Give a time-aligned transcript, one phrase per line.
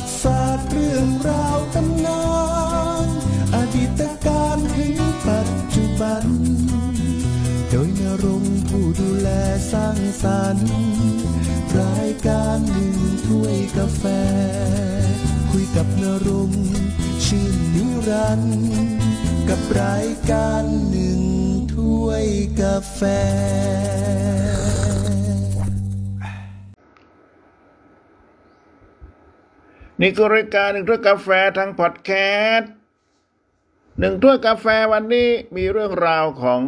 [0.00, 2.24] ติศาสตร์เรื่องราวตำนา
[3.06, 3.08] น
[3.54, 4.94] อดีตการถึง
[5.26, 6.24] ปัจจุบัน
[7.70, 9.28] โดยนรงผู้ดูแล
[9.72, 10.70] สร้างสรรค์
[11.80, 12.96] รายการหนึ่ง
[13.26, 14.04] ถ้วยกาแฟ
[15.50, 16.50] คุยกับนรง
[17.24, 18.64] ชื่นนิรันด์
[19.48, 21.20] กับรายการหนึ่ง
[21.74, 22.26] ถ้วย
[22.60, 23.00] กาแฟ
[30.06, 32.10] นี่คือรายการหนึ่งถ้วยกาแฟทางพอดแค
[32.54, 32.70] สต์
[33.98, 36.60] หนึ่งถ้วยกาแฟวันนี้มีเรื่องราวของ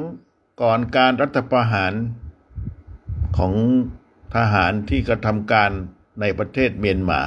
[0.62, 1.92] ก่อนการรัฐประหาร
[3.38, 3.52] ของ
[4.36, 5.70] ทหารที่กระทำการ
[6.20, 7.20] ในประเทศเมียนมา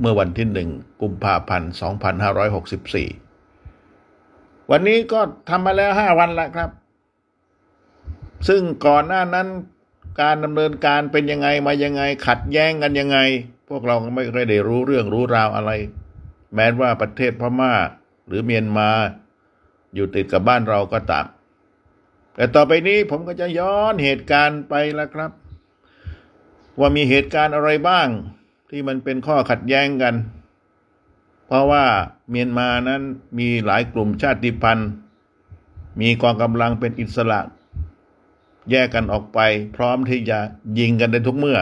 [0.00, 0.70] เมื่อวันที่หนึ่ง
[1.02, 1.72] กุมภาพันธ์
[3.36, 6.70] 2564 วันนี้ก็ทำมาแล้วห้าวันแล้วครับ
[8.48, 9.48] ซึ่งก่อนหน้านั้น
[10.20, 13.18] การดำเนินการเป็นยังไงมายังไง ขัดแย้งกันยังไง
[13.68, 15.70] พวกเราก็ไม่ได้รู้เรื่องรู้ราวอะไร
[16.54, 17.72] แม้ว่าประเทศพม่า
[18.26, 18.88] หรือเมียนมา
[19.94, 21.26] อยู่ติดกับบ้านเราก็ตาม
[22.34, 25.30] แต่ต่อไปนี้ผมก็จะย้อนเหตุการณ์ไปแล้วครับ
[26.78, 28.08] ว่ามีเหตุการณ์อะไรบ้าง
[28.70, 30.14] ที่มันเป็นข้อขัดแย้งกัน
[31.46, 31.84] เพราะว่า
[32.30, 33.02] เมียนมานั้น
[33.38, 34.88] มีหลายกลุ่มชาติพันธุ์
[36.00, 37.40] มีกองกำลังเป็นอิสระ
[38.70, 39.38] แยกกันออกไป
[39.76, 40.38] พร้อมที่จะ
[40.78, 41.58] ยิงกันได้ทุกเมื่อ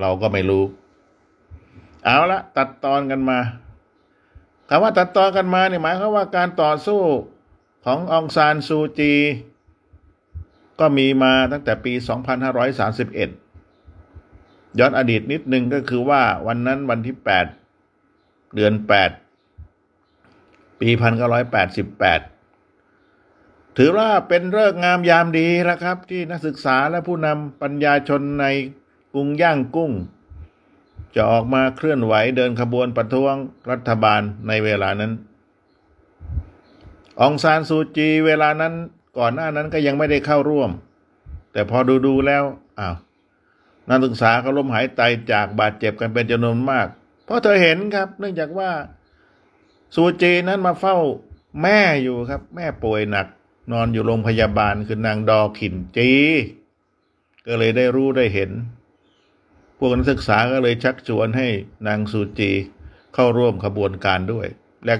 [0.00, 0.64] เราก็ไม่รู้
[2.04, 3.38] เอาละตัดตอนกันมา
[4.68, 7.02] คำว่าตัดตอนกันมาเนี่ยหมายความว่าการต่อสู้
[7.84, 9.12] ขององซานซูจี
[10.80, 11.92] ก็มีมาตั้งแต่ปี
[13.56, 17.16] 2531 ย้อนอดีตนิดนึงก็คือว่าวันนั้นวันที่
[17.84, 18.72] 8 เดือน
[19.78, 22.31] 8 ปี 1988
[23.76, 28.46] ถือว่าเป็นเลิกงามยามดีแล้วครับ ที่นักศึกษาและผู้นำปัญญาชนใน
[29.12, 29.92] กรุงย่างกุ้ง
[31.14, 33.34] จะออกมาเคลื่อนไหวเดินขบวนประท้วง
[33.70, 35.12] รัฐบาลในเวลานั้น
[37.20, 38.74] องซานซูจีเวลานั้น
[39.18, 40.70] ก่อนหน้านั้นก็ยังไม่ได้เข้าร่วม
[41.52, 42.44] แต่พอดูดูๆแล้ว
[42.78, 42.96] อ้าว
[43.88, 46.88] นักศึกษาก็ล้มหายตายจากบาดเจ็บกันเป็นจำนวนมาก
[47.24, 48.70] เพราะเธอเห็นครับ เนื่องจากว่า
[49.94, 50.96] ซูจีนั้นมาเฝ้า
[51.62, 53.26] แม่อยู่ครับ แม่ป่วยหนัก
[53.70, 56.10] นอนอยู่โรงพยาบาลคือนางดอขินจี
[57.46, 58.50] ก็เลยได้รู้ได้เห็น
[59.78, 61.48] พวกนักศึกษาก็เลยชักชวนให้
[61.86, 62.50] นางซูจี
[63.14, 64.46] เข้าร่วมขบวนการด้วย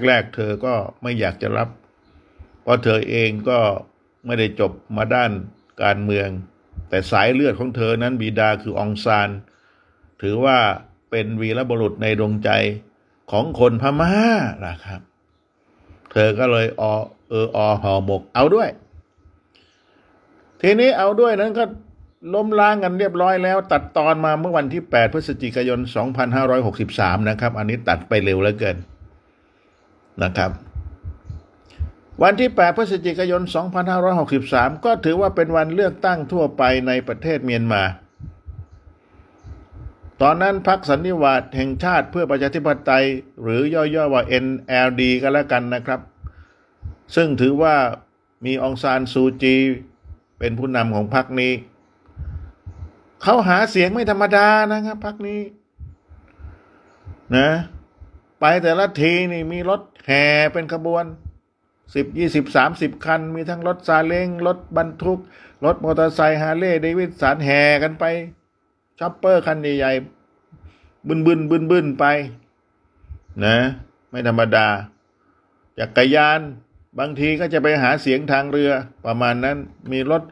[0.07, 1.69] แรก ๆ เธอก็ไม่อยากจะรับ
[2.61, 3.59] เพราะเธอเองก็
[4.25, 5.31] ไม่ได้จบมาด้าน
[5.83, 6.29] การเมือง
[6.89, 9.29] แต่สายเลือดของเธอนั้นบิดาคือองซาน
[10.21, 10.57] ถือว่า
[11.09, 12.49] เป็นวีรบุรุษในดวงใจ
[13.31, 14.15] ของคนพม่า
[14.67, 15.01] นะครับ
[16.11, 16.83] เธอก็เลยอ
[17.29, 18.69] เอออห่อหมก เอาด้วย
[20.61, 21.63] ทีนี้เอาด้วยนั้นก็
[22.33, 25.79] ล้มล้างกันเรียบร้อยแล้ว ตัดตอนมาเมื่อวันที่ 8 พฤศจิกายน
[26.53, 28.77] 2563 นะครับ อันนี้ตัดไปเร็วเหลือเกิน
[30.23, 30.51] นะครับ
[32.23, 33.41] วันที่ 8 พฤศจิกายน
[34.13, 37.83] 2563 ก็ถือว่าเป็นวันเลือกตั้งทั่วไปในประเทศเมียนมา
[40.21, 43.05] ตอนนั้นพรรคสันนิวาสแห่งชาติเพื่อประชาธิปไตย
[43.41, 45.99] หรือย่อๆว่า NLD ก็แล้วกันนะครับ
[47.15, 47.75] ซึ่งถือว่า
[48.45, 49.55] มีองซานซูจี
[50.39, 51.53] เป็นผู้นำของพรรคนี้
[53.21, 55.41] เขาหาเสียงไม่ธรรมดานะครับพรรคนี้
[57.35, 57.49] นะ
[58.39, 61.05] ไปแต่ละทีนี่มีรถแห่เป็นขบวน
[61.95, 65.19] สิบยี่สิบสามสิบคัน มีทั้งรถซาเล้งรถบรรทุก
[65.65, 68.05] รถมอเตอร์ไซค์ฮาร์เลย์เดวิดสันแห่กันไป
[68.99, 72.05] chopper คันใหญ่ๆบึนบึนบึนบึนไป
[73.45, 73.57] นะ
[74.09, 74.67] ไม่ธรรมดา
[75.79, 76.39] จักรยาน
[76.99, 78.71] บางทีก็จะไปหาเสียงทางเรือ
[79.05, 79.57] ประมาณนั้น
[79.91, 80.23] มีรถ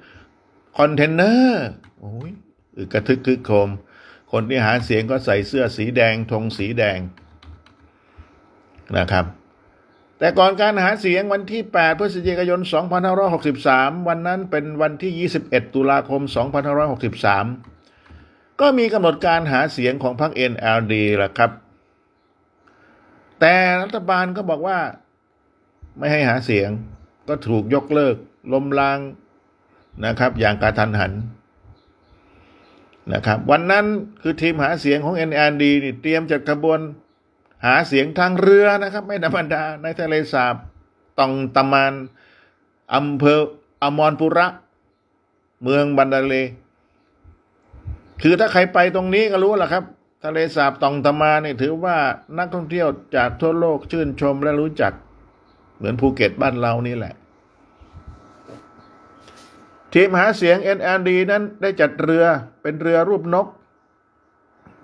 [0.78, 1.66] คอนเทนเนอร์
[2.00, 2.32] โอ้ย
[2.78, 3.70] อึกทึกครึกโครม
[4.32, 7.00] คนที่หาเสียงก็ใส่เสื้อสีแดงธงสีแดง
[8.98, 9.26] นะครับ
[10.20, 12.60] แต่ก่อนการหาเสียงวันที่ 8 พฤศจิกายน
[13.34, 16.22] 2563 วันนั้นเป็นวันที่ 21 ตุลาคม
[17.82, 20.94] 2563 ก็มีกำหนดการหาเสียงของพรรค NLD
[21.24, 21.52] ล่ะครับ
[23.40, 24.78] แต่รัฐบาลก็บอกว่า
[25.98, 26.70] ไม่ให้หาเสียง
[27.28, 28.16] ก็ถูกยกเลิก
[28.54, 29.00] ล้มล้าง
[30.06, 31.14] นะครับ อย่างกระทันหัน
[33.14, 33.86] นะครับ วันนั้น
[34.22, 36.80] คือทีมหาเสียงของ NLD นี่เตรียมจัดขบวน
[37.66, 40.56] หาเสียงทางเรือนะครับ ไม่ธรรมดาในทะเลสาบ
[41.20, 41.94] ตองตะมาน
[42.96, 43.40] อำเภอ
[43.84, 44.48] อมรปุระ
[45.64, 46.34] เมืองบันดาเล
[48.22, 49.84] คือถ้าใครไปตรงนี้ก็รู้แหละครับ
[50.26, 51.98] ทะเลสาบตองตะมาเนี่ยถือว่า
[52.38, 54.94] นักท่องเที่ยวจากทั่วโลกชื่นชมและรู้จัก
[55.82, 57.14] เหมือนภูเก็ตบ้านเรานี่แหละ
[59.94, 62.26] ทีมหาเสียง NLD นั้นได้จัดเรือ
[62.62, 63.48] เป็นเรือรูปนก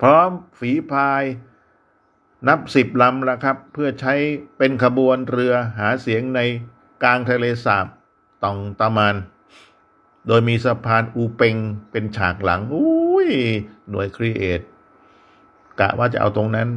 [0.01, 0.29] พร้อม
[0.59, 1.23] ฝีพาย
[2.47, 4.13] นับสิบลำแล้วครับ เพื่อใช้
[4.57, 6.39] เป็นขบวนเรือหาเสียงใน
[7.03, 7.87] กลางทะเลสาบ
[8.43, 9.15] ตองตามาน
[10.27, 11.55] โดยมีสะพานอูเปง
[11.91, 13.29] เป็นฉากหลังอุ้ย
[13.89, 14.61] หน่วยครีเอท
[15.79, 16.67] กะว่าจะเอาตรงนั้น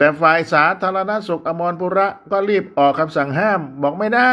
[0.00, 4.32] แต่ฝ่ายสาธารณสุขอมรปุระก็รีบออกคำสั่งห้ามบอกไม่ได้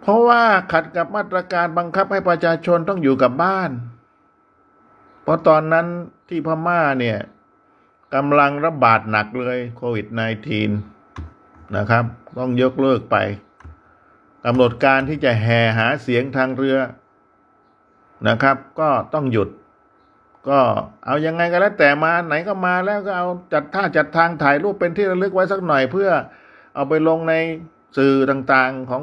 [0.00, 0.42] เพราะว่า
[0.72, 3.70] ขัดกับมาตรการบังคับให้ประชาชนต้องอยู่กับบ้าน
[5.22, 5.86] เพราะตอนนั้น
[6.28, 7.18] ที่พม่าเนี่ย
[8.14, 10.06] กำลังระบาดหนักเลยโควิด
[10.70, 12.04] -19 นะครับ
[12.38, 13.16] ต้องยกเลิกไป
[14.44, 16.78] กำหนดการที่จะแห่หาเสียงทางเรือ
[18.28, 19.48] นะครับ ก็ต้องหยุด
[20.48, 20.58] ก็
[21.04, 26.10] เอายังไงก็แล้วแต่มาไหนก็มาแล้วก็เอาจัดท่าจัดทางถ่ายรูปเป็นที่ระลึกไว้สักหน่อยเพื่อ
[26.74, 27.34] เอาไปลงใน
[27.96, 29.02] สื่อต่างๆของ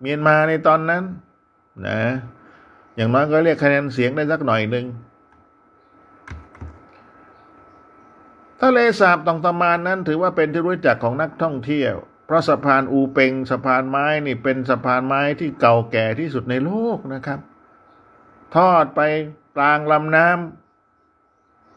[0.00, 1.04] เมียนมาในตอนนั้น
[1.86, 2.00] นะ
[2.96, 4.86] อย่างน้อยก็เรียกคะแนนเสียงได้สักหน่อยหนึ่ง
[8.60, 11.94] ทะเลสาบตองตะมานนั้นถือว่าเป็นที่รู้จักของนักท่องเที่ยว
[12.26, 17.40] เพราะสะพานอูเปงสะพานไม้นี่เป็นสะพานไม้ที่เก่าแก่ที่สุดในโลกนะครับ
[18.56, 19.00] ทอดไป
[19.56, 20.67] กลางลำน้ำ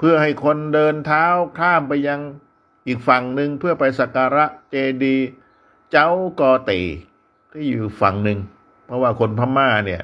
[0.03, 1.25] เพื่อให้คนเดินเท้า
[1.59, 2.19] ข้ามไปยัง
[2.87, 5.17] อีกฝั่งหนึ่งเพื่อไปสักการะเจดี
[5.91, 6.09] เจ้า
[6.39, 6.71] กอเต
[7.51, 8.39] ที่อยู่ฝั่งหนึ่ง
[8.85, 10.01] เพราะว่าคนพม่าเนี่ย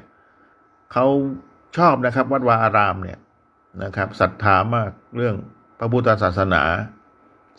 [0.93, 1.05] เขา
[1.77, 3.19] ชอบนะครับ วัดวาอารามเนี่ย
[3.83, 5.35] นะครับศรัทธามากเรื่อง
[5.79, 6.63] พระพุทธศาสนา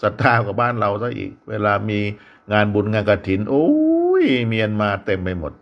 [0.03, 2.01] ศรัทธากับบ้านเราซะอีก เวลามี
[2.53, 3.69] งานบุญงานกระถิน โอ้
[4.23, 5.53] ยเมียนมาเต็มไปหมด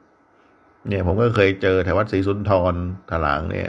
[0.88, 2.74] เนี่ยผมก็เคยเจอแถววัดศรีสุนทร
[3.10, 3.68] ถลางเนี่ย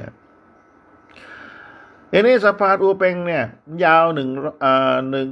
[2.12, 3.44] ทีนี้สะพานอูเปงเนี่ย
[3.83, 4.30] ยาวหนึ่ง
[4.63, 5.27] อ่าหนึ่ง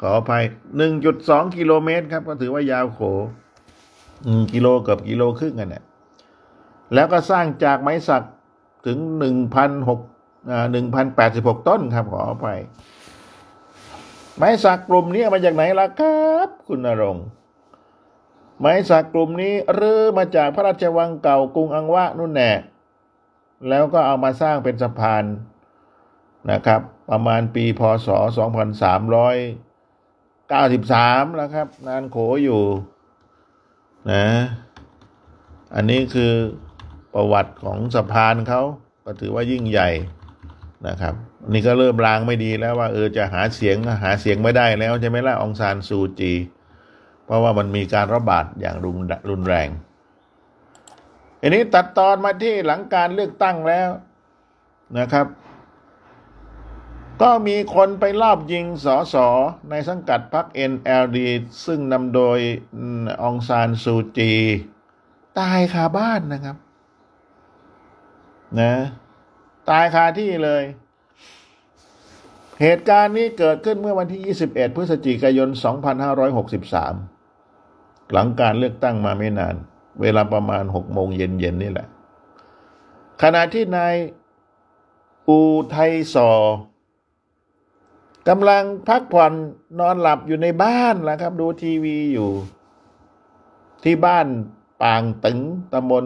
[0.00, 0.44] ขออภัย
[0.76, 3.00] หนึ่งจุดสองกิโลเมตรครับ ก็ถือว่ายาวโข
[4.52, 5.84] กิโลเกือบกิโลครึ่งกันเนี่ย
[6.94, 8.22] แล้วก็สร้างจากไม้สัก
[8.86, 10.00] ถึงหนึ่งพันหก
[10.72, 12.60] หนึ่งพันแปดสิบหกต้นครับขออภัย
[14.36, 17.26] ไม้สักกลุ่มนี้มาจากไหนล่ะครับ คุณนรงค์
[18.60, 22.50] ไม้สักกลุ่มนี้เรือมาจากพระราชวังเก่ากรุงอังวะนู่นแน่
[23.68, 25.24] แล้วก็เอามาสร้างเป็นสะพาน
[26.50, 26.80] นะครับ
[27.10, 29.36] ประมาณปีพศสองพันสามร้อย
[30.48, 32.62] เก้าสิบสามแล้วครับ นานโขอยู่
[34.12, 34.26] นะ
[35.74, 36.32] อันนี้คือ
[37.14, 38.62] ประวัติของสะพานเขา
[39.04, 39.90] ก็ถือว่ายิ่งใหญ่
[40.88, 41.14] นะครับ
[41.52, 46.32] นี่ก็เริ่มลางไม่ดีแล้วว่าเออจะหาเสียงหาเสียงไม่ได้แล้วใช่ไหมล่ะองซานซูจี
[47.24, 48.98] เพราะว่ามันมีการระบาดอย่างรุน
[49.30, 49.68] รุนแรง
[51.42, 53.90] อันนี้ตัดตอนมาที่หลังการเลือกตั้งแล้ว
[54.98, 55.26] นะครับ
[57.22, 59.28] ก็มีคนไปลอบยิงสอสอ
[59.70, 61.18] ในสังกัดพรรค NLD
[61.66, 62.38] ซึ่งนำโดย
[63.22, 64.32] องซานซูจี
[65.40, 66.56] ตายคาบ้านนะครับ
[68.60, 68.72] นะ
[69.70, 70.64] ตายคาที่เลย
[72.62, 75.48] เหตุการณ์นี้เกิดขึ้นเมื่อวันที่ 21 พฤศจิกายน
[77.14, 79.56] 2563 หลังการเลือกตั้งมาไม่นาน
[80.00, 81.88] เวลาประมาณ6โมงเย็นๆนี่แหละ
[83.22, 83.94] ขณะที่นาย
[85.28, 85.76] อูไท
[86.14, 86.30] ซอ
[88.28, 89.32] กำลังพักผ่อน
[89.80, 92.30] นอนหลับอยู่ในบ้านแหละครับ ดูทีวีอยู่
[93.84, 94.26] ที่บ้าน
[94.82, 95.38] ปางตึง
[95.72, 96.04] ตำบล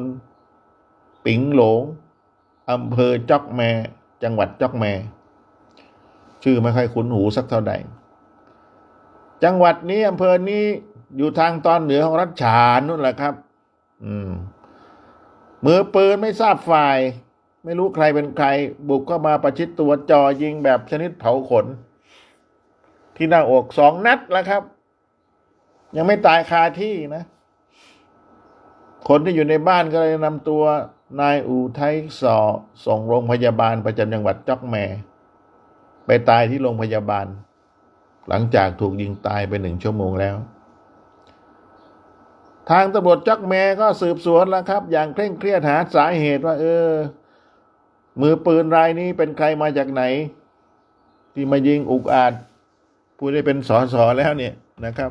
[1.24, 1.82] ปิงหลง
[2.70, 3.60] อำเภอจอกแม
[4.22, 4.84] จังหวัดจอกแม
[6.42, 7.72] ชื่อไม่ค่อยคุ้นหูสักเท่าใด
[9.44, 10.64] จังหวัดนี้อำเภอนี้
[11.16, 13.34] อยู่ทางตอนเหนือของรัชฉานนู่นแหละครับ
[14.04, 14.30] อืม
[15.64, 16.98] มือปืนไม่ทราบฝ่าย
[17.64, 18.48] ไม่รู้ใครเป็นใคร
[18.88, 21.66] บุกเข้ามาประชิดตัวจอยิงแบบชนิดเผาขน
[23.16, 24.62] ที่หน้าอกสองนัดแล้วครับ
[25.96, 27.24] ยังไม่ตายคาที่นะ
[29.08, 30.62] คนที่อยู่ในบ้านก็เลยนำตัว
[31.20, 31.80] นายอูไท
[32.20, 32.36] สอ
[32.86, 34.76] ส่งโรงพยาบาลประจำจังหวัดจอกแม
[36.06, 37.26] ไปตายที่โรงพยาบาล
[38.28, 40.36] หลังจากถูกยิงตายไปหนึ่งชั่วโมงแล้ว
[42.70, 46.88] ทางตำรวจจอกแมก็สืบสวนแล้วครับ อย่างเคร่งเครียดหาสาเหตุว่า เออ
[48.20, 50.02] มือปืนรายนี้เป็นใครมาจากไหน
[51.34, 52.32] ที่มายิงอุกอาจ
[53.16, 54.54] ผู้ได้เป็นสอสอแล้วเนี่ย
[54.84, 55.10] นะครับ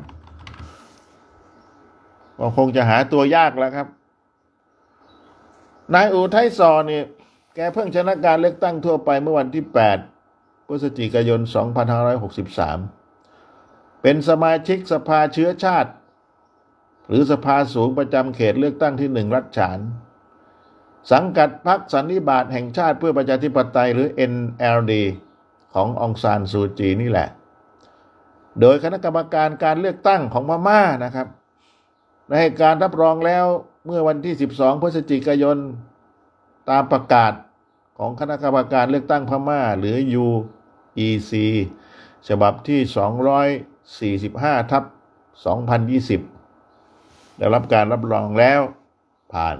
[2.38, 3.86] ก็คงจะหาตัวยากแล้วครับ
[5.94, 7.04] นายอูไทซอเนี่ย
[7.54, 9.64] แกเพิ่งชนะการเลือกตั้งทั่วไปเมื่อวันที่
[10.16, 11.40] 8 พฤศจิกายน
[13.06, 15.90] 2563 เป็นสมาชิกสภาเชื้อชาติ
[17.08, 19.78] หรือสภาสูงประจำเขตเลือกตั้งที่หนึ่งรัฐฉาน
[21.12, 24.92] สังกัดพรรคสันนิบาตแห่งชาติเพื่อประชาธิปไตยหรือ NLD
[25.74, 27.28] ขององซานซูจีนี่แหละ
[28.60, 31.28] โดยคณะกรรมการการเลือกตั้งของพม่านะครับ
[32.28, 33.46] ได้การรับรองแล้ว
[33.86, 35.58] เมื่อวันที่ 12 พฤศจิกายน
[36.70, 37.32] ตามประกาศ
[37.98, 40.26] ของคณะกรรมการเลือกตั้งพม่า หรือ U
[41.06, 41.32] EC
[42.28, 44.10] ฉบับที่
[44.56, 44.84] 245 ทับ
[45.56, 46.35] 2020
[47.38, 48.60] ได้รับการรับรองแล้ว
[49.32, 49.56] ผ่าน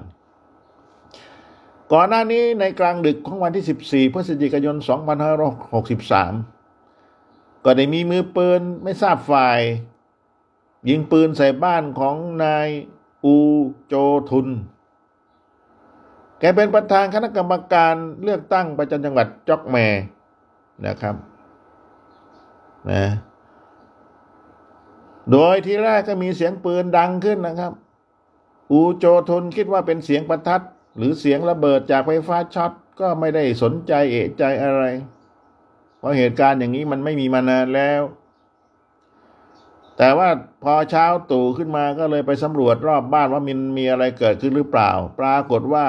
[1.92, 3.64] ก่อนหน้านี้ในกลางดึกของวันที่
[4.08, 4.84] 14 พฤศจิกายน 2563
[7.64, 9.60] ก็ได้มีมือปืนไม่ทราบฝ่าย
[10.88, 12.68] ยิงปืนใส่บ้านของนาย
[13.24, 13.36] อู
[13.86, 13.94] โจ
[14.30, 14.48] ทุน
[16.38, 19.76] แกเป็นประธานคณะกรรมการเลือกตั้งประจำจังหวัดจอกแม
[20.86, 21.14] นะครับ
[22.90, 23.04] นะ
[25.32, 27.72] โดยที่แรกก็มีเสียงปืนดังขึ้นนะครับ
[28.70, 30.62] อูโจทุนคิดว่าเป็นเสียงประทัด
[30.96, 34.82] หรือเสียงระเบิดจากไฟฟ้าช็อตก็ไม่ได้สนใจเอะใจอะไร
[35.98, 38.02] เพราะเหตุการณ์อย่างนี้มันไม่มีมานานแล้ว
[39.98, 40.28] แต่ว่า
[40.64, 44.90] พอเช้าตู่ขึ้นมาก็เลยไปสำรวจรอบบ้านว่ามันมีอะไรเกิดขึ้นหรือเปล่า
[45.20, 45.86] ปรากฏว่า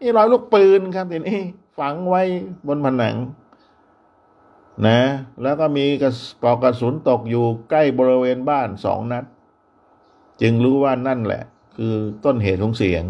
[0.00, 1.40] มีรอยลูกปืนครับทีนี้
[1.78, 2.22] ฝังไว้
[2.66, 3.16] บนผนัง
[4.86, 5.00] นะ
[5.42, 6.10] แล้วก็มีกระ
[6.42, 9.24] ปอกกระสุนตกอยู่ใกล้บริเวณบ้านสองนัด
[10.40, 11.42] จึงรู้ว่านั่นแหละ
[11.76, 13.04] คือต้นเหตุของเสียง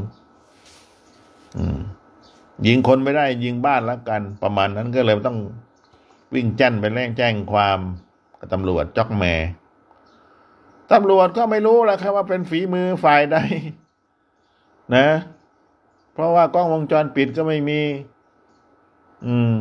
[2.66, 5.38] ยิงคนไม่ได้ยิงบ้านแล้วกัน ประมาณนั้นก็เลยต้อง
[6.35, 7.78] วิ่งจ้นไปแจ้งแจ้งความ
[8.38, 9.25] กับตำรวจจอกแม
[10.92, 13.38] ตำรวจก็ไม่รู้แหละครับว่าเป็นฝีมือฝ่ายใด
[14.97, 15.09] นะ
[16.12, 17.81] เพราะว่ากล้องวงจรปิดก็ไม่มี
[19.26, 19.54] อืม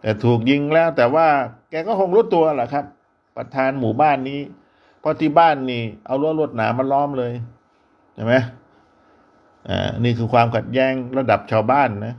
[0.00, 1.26] แต่ถูกยิงแล้วแต่ว่า
[1.70, 2.84] แกก็คงรู้ตัวแหละครับ
[3.36, 4.40] ประธานหมู่บ้านนี้
[5.00, 7.32] เพราะที่บ้านนี่เอารั้วลวดหนามมาล้อมเลย
[8.14, 8.34] ใช่ไหม
[9.68, 12.14] อ่านี่คือความขัดแย้งระดับชาวบ้านนะ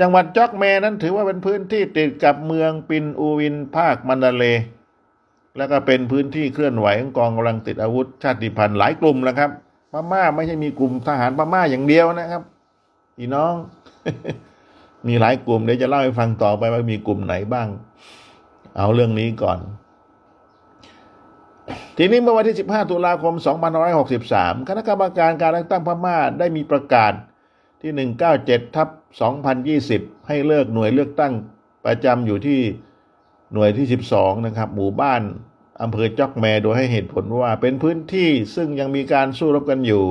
[0.00, 4.44] จังหวัดจอกแมนั้นถือว่าเป็นพื้นที่ติดกับเมืองปินอูวินภาคมันดาเล
[5.56, 9.50] แล้วก็เป็นพื้นที่เคลื่อนไหวของกองกำลังติดอาวุธชาติพันธุ์หลายกลุ่มแล้วครับ
[9.92, 12.42] พม่าไม่ใช่มีกลุ่มทหารพม่าอย่างเดียวนะครับ
[13.16, 13.54] พี่น้อง
[15.08, 17.68] มีหลายกลุ่มเดี๋ยวจะเล่าให้ฟังต่อไปว่ามีกลุ่มไหนบ้าง
[18.76, 19.58] เอาเรื่องนี้ก่อน
[21.96, 23.34] ทีนี้เมื่อวันที่ 15 ตุลาคม
[24.00, 27.12] 2563 คณะกรรมการการเลือกตั้งพม่าได้มีประกาศ
[27.80, 28.88] ที่ 197 ทับ
[29.58, 31.32] 2020 ให้เลิกหน่วยเลือกตั้ง
[31.86, 32.60] ประจำอยู่ที่
[33.52, 35.22] หน่วยที่ 12 นะครับ หมู่บ้าน
[35.82, 40.04] อำเภอจอกแมโดยให้เหตุผลว่าเป็นพื้นที่ซึ่งยังมีการสู้รบกันอยู่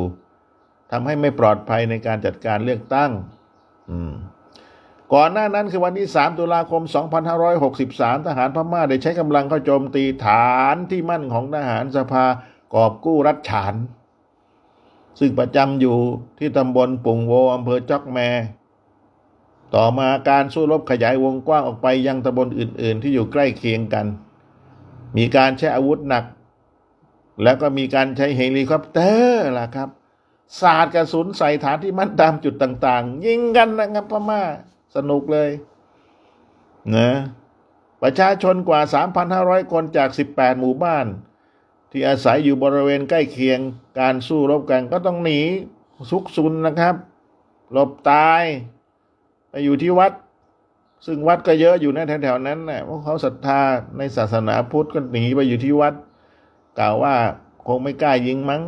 [0.91, 3.11] ทำให้ไม่ปลอดภัยในการจัดการเลือกตั้ง
[3.89, 4.13] อืม
[5.13, 6.81] ก่อนหน้านั้นคือวันที่ 3 ตุลาคม
[7.53, 12.25] 2563 ทหารพม่าได้ใช้กำลังเข้าโจมตีฐานที่มั่นของทหารสภา
[12.73, 13.75] กอบกู้รัฐฉาน
[15.19, 15.97] ซึ่งประจำอยู่
[16.39, 18.19] ที่ตำบลปุ่งโวอำเภอจอกแม
[19.75, 24.05] ต่อมาการสู้รบขยายวงกว้างออกไปยังตำบลอื่น ๆ ที่อยู่ใกล้เคียงกัน
[25.17, 26.25] มีการใช้อาวุธหนัก
[27.43, 29.89] แล้วก็มีการใช้เฮลิคอปเตอร์ล่ะครับ
[30.61, 34.43] สาดกระสุนใส่ฐานที่มั่นตามจุดต่าง ๆ ยิงกันนะครับพม่า
[34.95, 35.49] สนุกเลย
[36.95, 37.09] นะ
[38.03, 38.81] ประชาชนกว่า
[39.27, 41.05] 3,500 คนจาก 18 หมู่บ้าน
[41.91, 43.59] ที่อาศัยอยู่บริเวณใกล้เคียง
[43.99, 45.39] การสู้รบกันก็ต้องหนี
[46.09, 46.95] ซุกซุนนะครับ
[47.71, 48.43] หลบภัย
[49.49, 50.11] ไปอยู่ที่วัด
[51.05, 53.61] ซึ่งวัดก็เยอะอยู่ในแถวๆนั้นนะเพราะเขาศรัทธา
[53.97, 55.93] ในศาสนาพุทธก็หนีไปอยู่ที่วัด
[56.79, 57.15] กล่าวว่า
[57.67, 58.61] คงไม่กล้ายิงมั้ง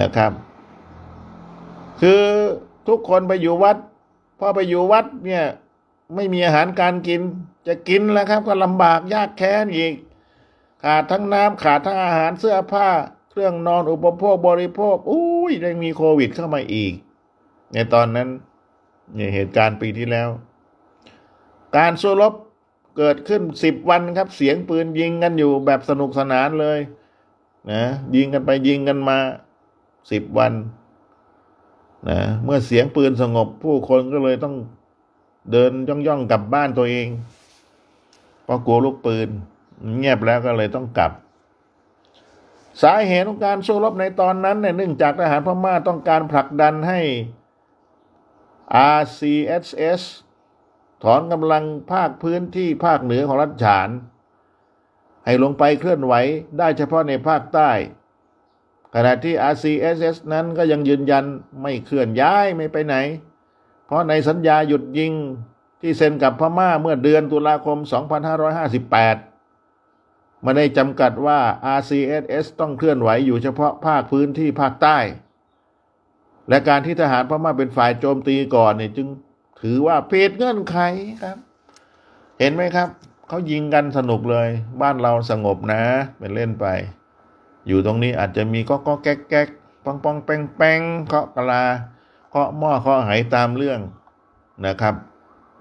[0.00, 0.32] นะครับ
[2.00, 2.22] คือ
[2.88, 3.93] ทุกคนไปอยู่วัดพ
[4.46, 5.44] อไปอยู่วัดเนี่ย
[6.14, 7.20] ไม่มีอาหารการกิน
[7.66, 9.94] จะกินแล้วครับ ก็ลำบากยากแค้นอีก
[10.82, 12.88] ขาดทั้งน้ำขาดทั้งอาหารเสื้อผ้า
[13.30, 16.92] เครื่องนอนอุปโภคบริโภคอุ้ยยังมีโควิดเข้ามาอีก
[17.72, 18.28] ในตอนนั้น
[19.14, 20.28] เนี่ยเหตุการณ์ปีที่แล้ว
[21.76, 22.34] การสู้รบ
[22.96, 26.78] เกิดขึ้นสิบวันครับ เสียงปืนยิงกันอยู่แบบสนุกสนานเลย
[27.70, 27.82] นะ
[28.14, 29.18] ยิงกันไปยิงกันมา
[30.10, 30.52] สิบวัน
[32.08, 34.54] นะเมื่อเสียงปืนสงบ ผู้คนก็เลยต้อง
[35.52, 37.08] เดินย่องย่องๆกลับบ้านตัวเอง
[38.44, 39.28] เพราะกลัวลูกปืน
[39.98, 41.12] เงียบแล้วก็เลยต้องกลับ
[42.82, 47.00] สาเหตุของการสู้รบในตอนนั้นเนี่ยเนื่องจากทหารพม่าต้องการผลักดันให้
[48.98, 50.02] RCSS
[51.02, 53.88] ถอนกำลังภาคพื้นที่ภาคเหนือของรัฐฉาน
[55.24, 56.14] ให้ลงไปเคลื่อนไหว
[56.58, 57.70] ได้เฉพาะในภาคใต้
[58.94, 61.24] ขณะที่ RCSS นั้นก็ยังยืนยัน
[61.62, 62.96] ไม่เคลื่อนย้ายไม่ไปไหน
[63.86, 65.12] เพราะในสัญญาหยุดยิง
[65.80, 67.78] ที่เซ็นกับพม่าเมื่อเดือนตุลาคม
[68.70, 71.38] 2558ไม่ได้จำกัดว่า
[71.78, 74.98] RCSS ต้องเคลื่อนไหวอยู่เฉพาะภาคพื้นที่ภาคใต้
[76.48, 79.08] และการที่ทหารพม่าเป็นฝ่ายโจมตีก่อนเนี่ยจึง
[79.62, 80.76] ถือว่าผิดเงื่อนไข
[81.22, 81.36] ครับ
[82.38, 82.88] เห็นไหมครับ
[83.28, 84.48] เขายิงกันสนุกเลย
[84.82, 85.82] บ้านเราสงบนะ
[86.18, 86.66] เป็นเล่นไป
[87.66, 89.48] อยู่ตรงนี้อาจจะมีก็ก็แก๊กแก๊ก
[89.84, 91.62] ปองปองแป้งแป้งเคาะกะลา
[92.30, 93.80] เคาะหม้อเคาะไหตามเรื่อง
[94.66, 94.94] นะครับ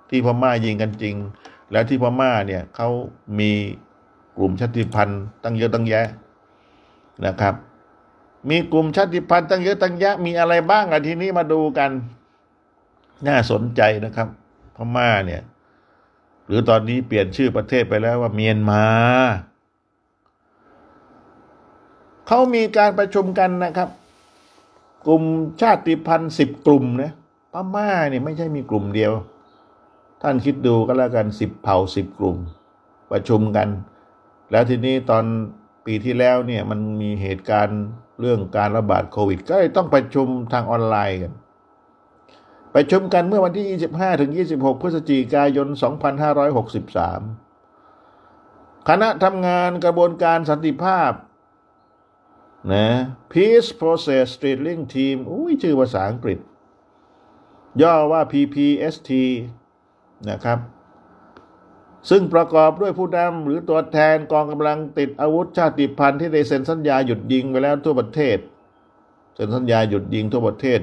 [0.10, 1.16] ที่พม่ายิงกันจริง
[1.72, 2.90] แล้วที่พม่าเนี่ยเขา
[3.40, 3.52] มี
[4.38, 6.08] กลุ่มชาติพันธุ์ตั้งเยอะตั้งแยะ
[7.26, 7.56] นะครับ
[8.50, 11.92] มีกลุ่มชาติพันธุ์ตั้งเยอะตั้งแยะมีอะไรบ้างอะทีนี้มาดูกัน
[13.28, 14.28] น่าสนใจนะครับ
[14.76, 15.42] พม่าเนี่ย
[16.48, 18.84] หรือตอนนี้เปลี่ยนชื่อประเทศไปแล้วว่าเมียนมา
[22.28, 23.90] เขามีการประชุมกันนะครับ
[25.08, 25.24] กลุ่ม
[25.62, 27.12] ชาติพันธุ์สิบกลุ่มนะ
[27.54, 29.12] พม่าเนี่ยไม่ใช่มีกลุ่มเดียว
[30.22, 32.38] ท่านคิดดูก็แล้วกันสิบเผ่าสิบกลุ่ม
[33.12, 33.68] ประชุมกัน
[34.52, 35.24] แล้วทีนี้ตอน
[35.86, 37.82] ปีที่แล้วเนี่ยมันมีเหตุการณ์
[38.20, 41.34] เรื่องการระบาดโควิด ก็เลยต้องประชุมทางออนไลน์กัน
[42.76, 43.66] ประชุมกันเมื่อวันที่
[43.98, 45.78] 25 ถึง 26 พฤศจิกายน 2563
[48.88, 51.12] คณะทำงานกระบวนการสันติภาพ
[52.72, 52.88] นะ
[53.32, 56.40] Peace Process Streetling Team อุ้ยชื่อภาษาอังกฤษ
[57.82, 59.12] ย่อว่า PPST
[60.30, 60.60] นะครับ
[62.10, 68.38] ซึ่งประกอบด้วยผู้นำหรือตัวแทนกองกำลังติดอาวุธชาติพันธุ์ที่ได้เซ็นสัญญาหยุดยิงไปแล้วทั่วประเทศ
[69.36, 70.80] เซ็นสัญญาหยุดยิงทั่วประเทศ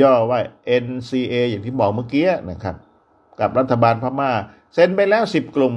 [0.00, 0.40] ย่อว่า
[0.84, 2.76] NCA อย่างที่บอกเมื่อกี้นะครับ
[3.40, 4.32] กับรัฐบาลพม่า
[4.74, 5.74] เซ็นไปแล้วสิบกลุ่ม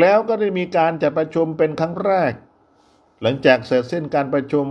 [0.00, 2.32] แล้วก็ได้มีการจัดประชุมเป็นครั้งแรก
[3.22, 4.66] หลังจากเสร็จสิ้นการประชุม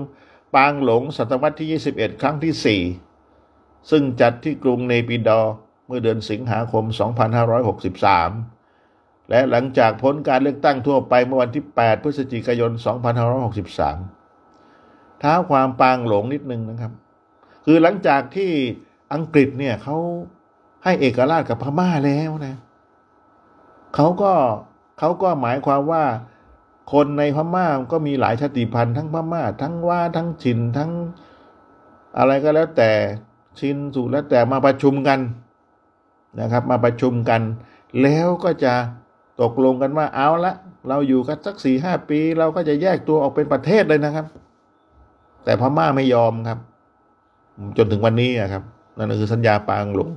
[0.55, 2.81] ปางหลงศตวรรษที่ 21 ครั้งที่
[3.39, 5.39] 4 ซึ่งจัดที่กรุงเนปิดอ
[5.87, 6.83] เมื่อเดือนสิงหาคม
[8.47, 12.71] 2563 และหลังจากพ้นการเลือกตั้งทั่วไปเมื่อวันที่ 8 พฤศจิกายน
[14.37, 16.93] 2563 ท้าความปางหลงนิดนึงนะครับ
[17.65, 18.51] คือหลังจากที่
[19.13, 19.97] อังกฤษเนี่ยเขา
[20.83, 22.55] ให้เอกราชกับพม่าแล้วนะ
[23.95, 24.33] เขาก็
[24.99, 26.03] เขาก็หมายความว่า
[26.91, 30.91] คนในพม่าก็มีหลายชาติพันธุ์ทั้งพม่า ทั้งว่าทั้งชินทั้ง
[32.17, 32.91] อะไรก็แล้วแต่
[33.59, 35.19] ชินสุแล้วแต่มาประชุมกัน
[36.41, 37.41] นะครับ มาประชุมกัน
[38.01, 38.73] แล้วก็จะ
[39.41, 40.53] ตกลงกันว่าเอาละ
[40.87, 44.25] เราอยู่กันสักสี่ห้าปี เราก็จะแยกตัวออกเป็นประเทศเลยนะครับ
[45.43, 46.59] แต่พม่าไม่ยอมครับ
[47.77, 48.63] จนถึงวันนี้ครับ
[48.97, 50.09] นั่นคือสัญญาปางหลง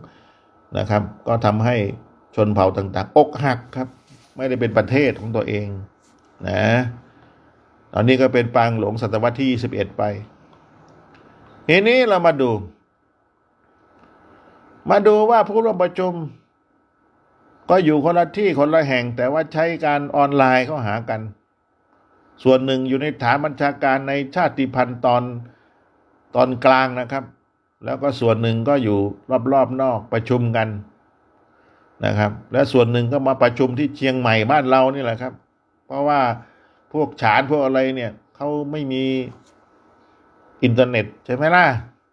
[0.79, 1.77] นะครับ ก็ทำให้
[2.37, 3.89] ชนเผ่าต่างๆ อกหักครับ
[4.37, 5.67] ไม่ได้เป็นประเทศของตัวเอง
[6.49, 6.63] นะ
[7.93, 10.03] ตอนนี้ก็เป็นปางหลงศตวรรษที่ 21 ไป
[11.69, 12.51] ทีนี้เรามาดู
[14.91, 16.15] มาดูว่าผู้ร่วมประชุม
[17.71, 21.21] ก็อยู่คนละที่คนละแห่ง แต่ว่าใช้การออนไลน์เข้าหากัน
[22.45, 25.23] ส่วนหนึ่งอยู่ในฐานบัญชาการในชาติพันธุ์ตอน
[26.37, 27.25] ตอนกลางนะครับ
[27.85, 28.99] แล้วก็ส่วนหนึ่งก็อยู่
[29.53, 30.69] รอบๆนอกประชุมกัน
[32.05, 35.33] นะครับ และส่วนหนึ่งก็มาประชุมที่เชียงใหม่บ้านเรานี่แหละครับ
[35.87, 36.21] เพราะว่า
[36.93, 39.05] พวกฉานพวกอะไรเนี่ยเขาไม่มี
[40.63, 41.67] อินเทอร์เน็ตใช่ไหมล่ะ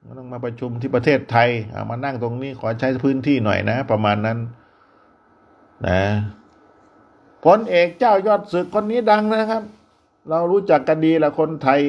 [0.05, 4.37] มันต้องมาประชุมที่ประเทศไทยามานั่งตรงนี้ขอใช้พื้นที่หน่อยนะ ประมาณนั้น
[5.87, 6.01] นะ
[7.45, 9.63] พลเอกเจ้ายอดศึกคนนี้ดังนะครับ
[10.29, 11.81] เรารู้จักกันดีละคนไทย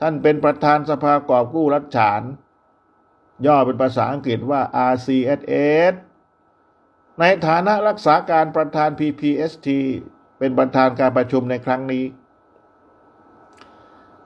[0.00, 2.22] ท่านเป็นประธานสภากอบกู้รัฐฉาน
[3.46, 4.60] ย่อเป็นภาษาอังกฤษว่า
[4.92, 5.92] RCSS
[7.18, 9.68] ในฐานะรักษาการประธาน PPST
[10.40, 12.04] เป็นประธานการประชุมในครั้งนี้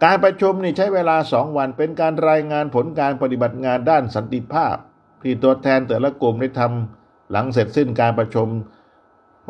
[0.04, 4.76] การประชุมนี่ใช้เวลาสองวันเป็นการรายงานผลการปฏิบัติงานด้านสันติภาพ
[5.22, 8.48] ที่ตัวแทนแต่ละกลุ่มได้ทำหลังเสร็จสิ้นการประชุม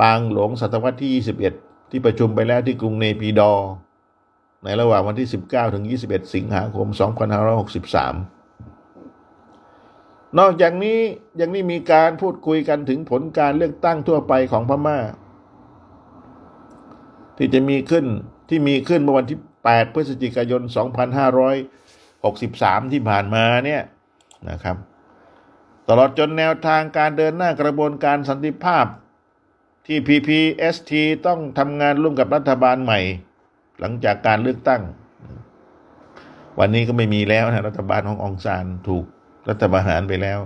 [0.01, 1.23] ปางหลงศตวรรษที่
[1.55, 3.53] 21 ที่ประชุมไปแล้วที่กรุงเนปิดอ
[4.65, 6.89] ในระหว่างวันที่ 19 ถึง 21 สิงหาคม
[8.43, 10.99] 2563 นอกจากนี้
[11.41, 14.99] ยังได้มีการพูดคุยกันถึงผลการเลือกตั้งทั่วไปของพม่า
[17.39, 18.07] ที่จะมีขึ้น
[18.49, 20.63] ที่มีขึ้นเมื่อวันที่ 8 พฤศจิกายน
[21.57, 23.83] 2563 ที่ผ่านมาเนี่ย
[24.51, 24.77] นะครับ
[25.89, 28.87] ตลอดจนแนวทางการเดินหน้ากระบวนการสันติภาพ
[29.87, 30.93] ที่ PPST
[31.27, 33.01] ต้องทำงานร่วมกับรัฐบาลใหม่
[33.81, 34.83] หลังจากการเลือกตั้ง
[36.59, 39.05] วันนี้ก็ไม่มีแล้วนะรัฐบาลขององซานถูก
[39.49, 40.39] รัฐประหารไปแล้ว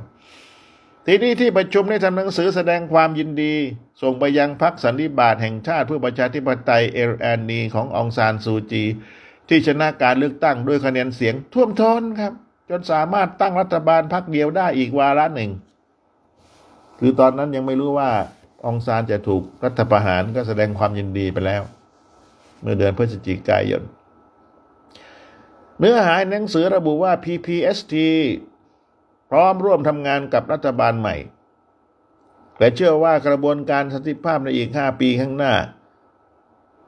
[1.11, 3.55] ทีนี้ที่ประชุมได้ทำหนังสือแสดงความยินดี
[4.03, 8.85] ส่งไปยังพรรคสันนิบาตแห่งชาติเพื่อประชาธิปไตยเอลแอนนีขององซานซูจี
[9.49, 12.33] ที่ชนะการเลือกตั้งด้วยคะแนนเสียงท่วมท้นครับ
[12.71, 15.51] จนสามารถตั้งรัฐบาลพรรคเดียวได้อีกวาระหนึ่ง
[16.99, 18.11] คือตอนนั้นยังไม่รู้ว่า
[18.67, 21.63] องซานจะถูกรัฐประหารก็แสดงความยินดีไปแล้ว
[22.61, 23.83] เมื่อเดือนพฤศจิกายน
[25.79, 27.95] เนื้อหาหนังสือระบุว่า PPST
[29.31, 31.17] พร้อมร่วมทำงานกับรัฐบาลใหม่
[32.59, 35.55] และเชื่อว่ากระบวนการสันติภาพในอีกห้าปีข้างหน้า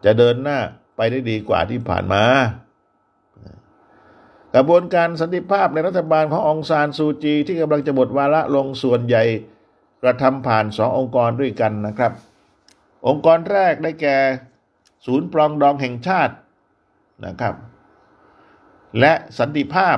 [0.05, 0.59] จะเดินหน้า
[0.97, 2.25] ไปได้ดีกว่าที่ผ่านมา
[4.55, 9.25] กระบวนการสันติภาพในรัฐบาลขององซานซูจี ที่กำลังจะหมดวาระลงส่วนใหญ่
[10.03, 12.13] กระทำผ่านสององค์กรด้วยกันนะครับ
[13.09, 14.17] องค์กรแรกได้แก่
[15.07, 16.35] ศูนย์ปรองดองแห่งชาติ
[17.27, 17.55] นะครับ
[19.01, 19.97] และสันติภาพ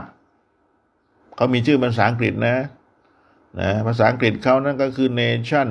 [1.36, 2.56] เขามีชื่อภาษาอังกฤษนะ
[3.60, 5.68] นะภาษาอังกฤษเขานั่นก็คือ Nation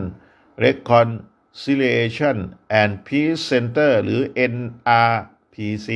[0.66, 2.38] Reconciliation
[2.82, 4.22] and Peace Center หรือ
[4.54, 5.90] NRPC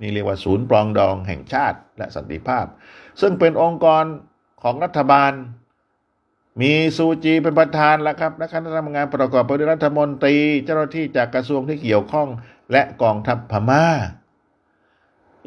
[0.00, 2.66] นี่เรียกว่าศูนย์ปรองดองแห่งชาติและสันติภาพ
[3.20, 4.04] ซึ่งเป็นองค์กร
[4.62, 5.32] ของรัฐบาล
[6.60, 12.28] มีซูจีเป็นประธานแล้วครับและคณะทำงานประกอบไปด้วยรัฐมนตรี เจ้าหน้าที่จากกระทรวงที่เกี่ยวข้อง
[12.72, 13.86] และกองทัพพม่า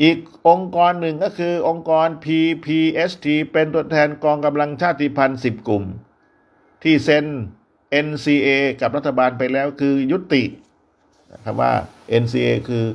[0.01, 5.84] อีกองค์กรหนึ่งก็คือองค์กร PPST เป็นตัวแทนกองกำลังชาติพันธุ์ 10 กลุ่ม
[6.84, 7.25] ที่เซ็น
[8.06, 8.49] NCA
[8.82, 10.43] กับรัฐบาลไปแล้วคือยุติ
[11.34, 11.71] นะครับว่า
[12.21, 12.86] NCA คือ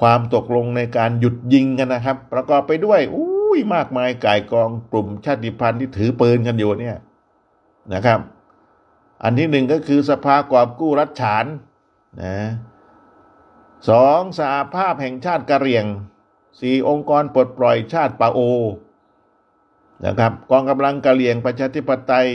[0.00, 6.98] ความตกลงในการหยุดยิงกันนะครับ ประกอบไปด้วยอุ้ยมากมายก่ายกองกลุ่มชาติพันธุ์ที่ถือปืนกันอยู่เนี่ย
[7.94, 8.20] นะครับ
[9.22, 11.44] อันที่หนึ่งก็คือสภากอบกู้รัฐฉาน
[12.22, 12.36] นะ
[13.88, 15.86] สองสหภาพแห่งชาติกะเหรี่ยง
[16.60, 18.40] สี่องค์กรปลดปล่อยชาติปาโอ
[20.04, 22.28] นะครับกองกำลังกะเหรี่ยงประชาธิปไตย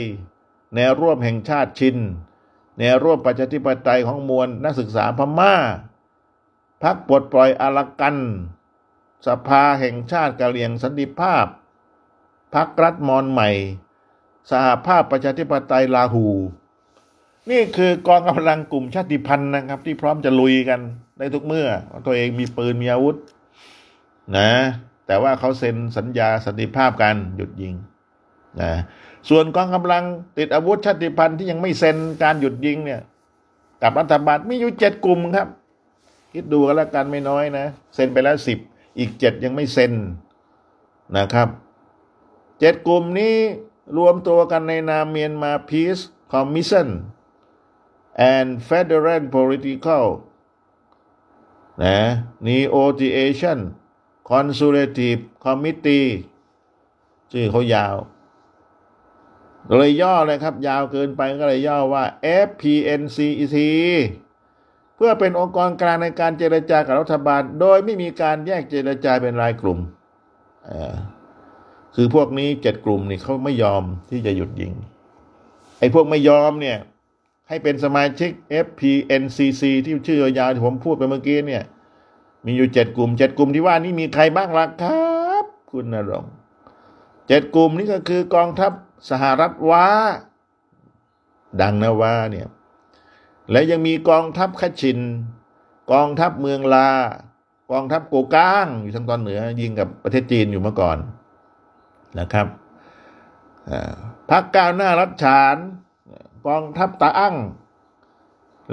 [0.74, 1.96] แนวร่วมแห่งชาติชิน
[2.78, 5.54] แนวร่วมประชาธิปไตยของมวลนักศึกษาพม่า
[6.82, 8.16] พักปลดปล่อยอารักัน
[9.26, 11.46] สภาแห่งชาติกะเหรี่ยงสันติภาพ
[12.54, 13.50] พักรัฐมอนใหม่
[14.50, 16.26] สหภาพประชาธิปไตยลาหู
[17.50, 20.80] นี่คือกองกำลังกลุ่มชาติพันธุ์นะครับ ที่พร้อมจะลุยกัน
[21.18, 21.66] ได้ทุกเมื่อ
[22.06, 23.16] ตัวเองมีปืนมีอาวุธ
[24.36, 24.50] นะ
[25.06, 27.74] แต่ว่าเขาเซ็นสัญญาสันติภาพกันหยุดยิง
[28.60, 28.72] นะ
[29.28, 30.04] ส่วนกองกำลัง
[30.38, 33.00] ติดอาวุธชาติพันธุ์ที่ยังไม่เซ็นการหยุดยิงเนี่ย
[33.82, 35.48] กับรัฐบาลมีอยู่เจ็ดกลุ่มครับ
[36.32, 38.58] คิดดูกันแล้วกันไม่น้อยนะเซ็นไปแล้วสิบ
[38.98, 39.92] อีกเจ็ดยังไม่เซ็น
[41.16, 41.48] นะครับ
[42.60, 43.34] เจ็ดกลุ่มนี้
[43.98, 46.02] รวมตัวกันในนามเมียนมา Peace
[46.32, 46.88] Commission
[48.32, 50.04] and Federal Political
[51.84, 51.98] นะ
[52.46, 53.58] Negotiation
[54.30, 56.08] Consultative Committee
[57.32, 57.96] ชื่อเขายาว
[59.68, 62.04] เลยย่อเลยครับ ยาวเกินไปก็เลยย่อว่า
[62.46, 63.56] FPNCET
[64.96, 69.78] เพื่อเป็นองค์กรกลางในการเจรจากับรัฐบาล โดยไม่มีการแยกเจรจาเป็นรายกลุ่ม
[71.94, 74.72] คือพวกนี้เจ็ดกลุ่มนี่เขาไม่ยอมที่จะหยุดยิง
[75.78, 76.78] ไอ้พวกไม่ยอมเนี่ย
[77.52, 78.30] ให้เป็นสมาชิก
[78.66, 81.64] FPNCC ที่ชื่อยาวที่ผมพูดไปเมื่อกี้เนี่ย
[82.46, 85.12] มีอยู่เจ็ดกลุ่มเจ็ดกลุ่มที่ว่านี่มีใครบ้างล่ะครั
[85.42, 86.24] บ คุณนรง
[87.28, 88.72] เจ็ดกลุ่มนี้ก็คือกองทัพ
[89.10, 89.86] สหรัฐว้า
[91.60, 92.48] ดังนะว่าเนี่ย
[93.50, 94.98] และยังมีกองทัพขชิน
[95.92, 96.90] กองทัพเมืองลา
[97.72, 100.98] กองทัพโกก้าง อยู่ทางตอนเหนือ ยิงกับประเทศจีนอยู่เมื่อก่อน
[102.18, 102.46] นะครับ
[104.30, 105.56] พักก้าวหน้ารัฐฉาน
[106.46, 107.36] กองทัพตาอั้ง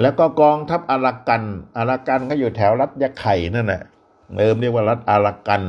[0.00, 1.42] แล้วก็กองทัพอารักัน
[1.76, 3.82] อารักันก็อยู่แถวรัฐยะไข่นั่นแหละ
[4.36, 5.62] เดิมเรียกว่ารัฐอารักัน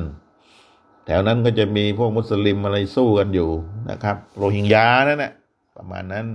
[1.05, 3.49] แถวนั้นก็จะมีพวกมุสลิมอะไรสู้กันอยู่
[3.89, 5.31] นะครับ โรฮิงญานั่นแหละ
[5.77, 6.25] ประมาณนั้น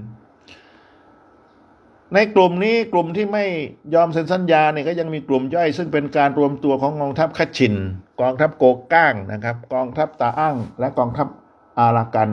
[2.14, 3.44] ในกลุ่มนี้กลุ่มที่ไม่
[3.94, 7.74] ยอมเซ็นสัญญาเนี่ยก็ยังมีกลุ่มย่อย ซึ่งเป็นการรวมตัวของกองทัพขชิน
[8.20, 11.28] กองทัพโกก้างนะครับ กองทัพตาอั้งและกองทัพ
[11.78, 12.30] อารากัน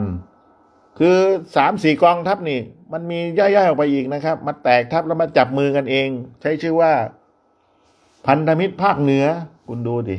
[0.98, 1.18] คือ
[1.56, 2.60] สามสี่กองทัพนี่
[2.92, 6.08] มันมีย่อยๆออกไปอีกนะครับ มาแตกทัพแล้วมาจับมือกันเอง
[6.40, 6.92] ใช้ชื่อว่า
[8.26, 9.24] พันธมิตรภาคเหนือ
[9.68, 10.16] คุณดูดิ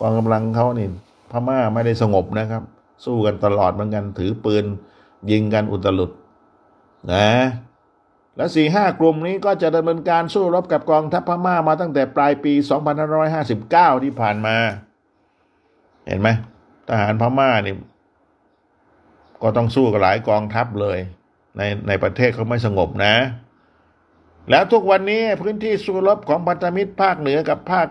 [0.00, 0.88] กองกำลังเขานี่
[1.30, 2.62] พม่าไม่ได้สงบนะครับ
[3.04, 4.64] สู้กันตลอดเหมือนกัน ถือปืน
[5.30, 6.10] ยิงกันอุตลุด
[7.12, 7.28] นะ
[8.36, 12.52] และสี่ห้ากลุ่มนี้ก็จะดำเนินการสู้รบกับกองทัพพม่ามาตั้งแต่ปลายปี
[13.28, 14.56] 2559 ที่ผ่านมา
[16.06, 16.28] เห็นไหม
[16.88, 17.74] ทหารพม่านี่
[19.42, 20.98] ก็ต้องสู้กับหลายกองทัพเลย
[21.56, 23.14] ในในประเทศเขาไม่สงบนะ
[24.50, 27.88] แล้วทุกวันนี้พื้นที่สู้รบของพันธมิตรภาคเหนือกับภาค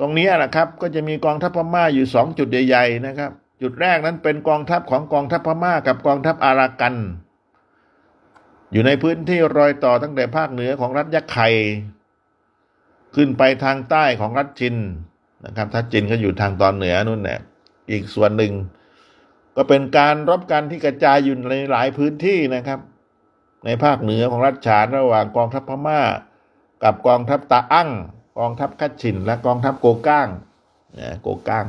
[0.00, 3.30] ตรงนี้นะครับ ก็จะมีกองทัพพม่าอยู่สองจุดใหญ่ๆนะครับ
[3.62, 6.94] จุดแรกนั้นเป็นกองทัพของกองทัพพม่ากับกองทัพอารากัน
[8.72, 11.48] อยู่ในพื้นที่รอยต่อตั้งแต่ภาคเหนือของรัฐยะไข่
[13.14, 14.76] ขึ้นไปทางใต้ของรัฐจิน
[15.46, 17.40] นะครับทัศจินก็อยู่ทางตอนเหนือนู่นแหละ
[17.90, 18.52] อีกส่วนหนึ่ง
[19.56, 22.80] ก็เป็นการรบกันที่กระจายอยู่ในหลายพื้นที่นะครับ
[23.64, 26.00] ในภาคเหนือของรัฐฉานระหว่างกองทัพพม่า
[26.84, 27.90] กับกองทัพตาอั้ง
[28.38, 30.28] กองทัพคัดชิน และกองทัพโกก้าง
[30.98, 31.66] นะโกก้าง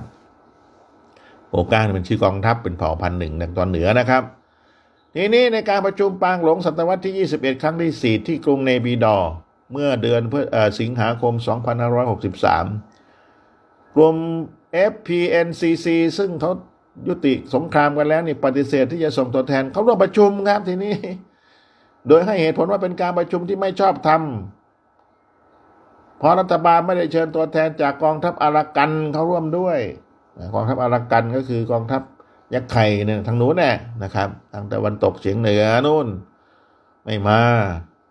[1.49, 4.23] โกก้างเป็นชื่อกองทัพเป็นเผ่าพันธุ์หนึ่งในตอนเหนือนะครับ
[5.15, 9.17] ทีนี้ในการประชุมปางหลงศตวรรษที่ 21 ครั้งที่ 4 ที่กรุงเนบิดอ
[9.71, 10.21] เมื่อเดือน
[10.55, 11.33] อสิงหาคม
[13.05, 14.17] 2563 กลุ่ม
[14.91, 16.51] FPNCC ซึ่งเขา
[17.07, 20.95] ยุติสงครามกันแล้วนี่ปฏิเสธที่จะส่งตัวแทนเขาร่วมประชุมครับทีนี้
[22.07, 24.21] โดยให้เหตุผลว่าเป็นการประชุมที่ไม่ชอบธรรม
[26.19, 29.79] เพราะรัฐบาลไม่ได้เชิญตัวแทนจากกองทัพอารักันเขาร่วมด้วย
[30.53, 32.01] กองทัพอารักันก็คือกองทัพ
[32.53, 33.71] ยักษ์ไข่เนี่ยทางนู้นแน่
[34.03, 36.07] นะครับ ทางตะวันตกเฉียงเหนือนู่น
[37.05, 37.41] ไม่มา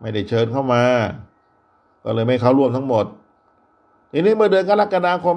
[0.01, 0.83] ไม่ได้เชิญเข้ามา
[2.05, 3.07] ก็เลยไม่เข้าร่วมทั้งหมด
[4.17, 5.37] ทีนี้เมื่อเดือนกรกฎาคม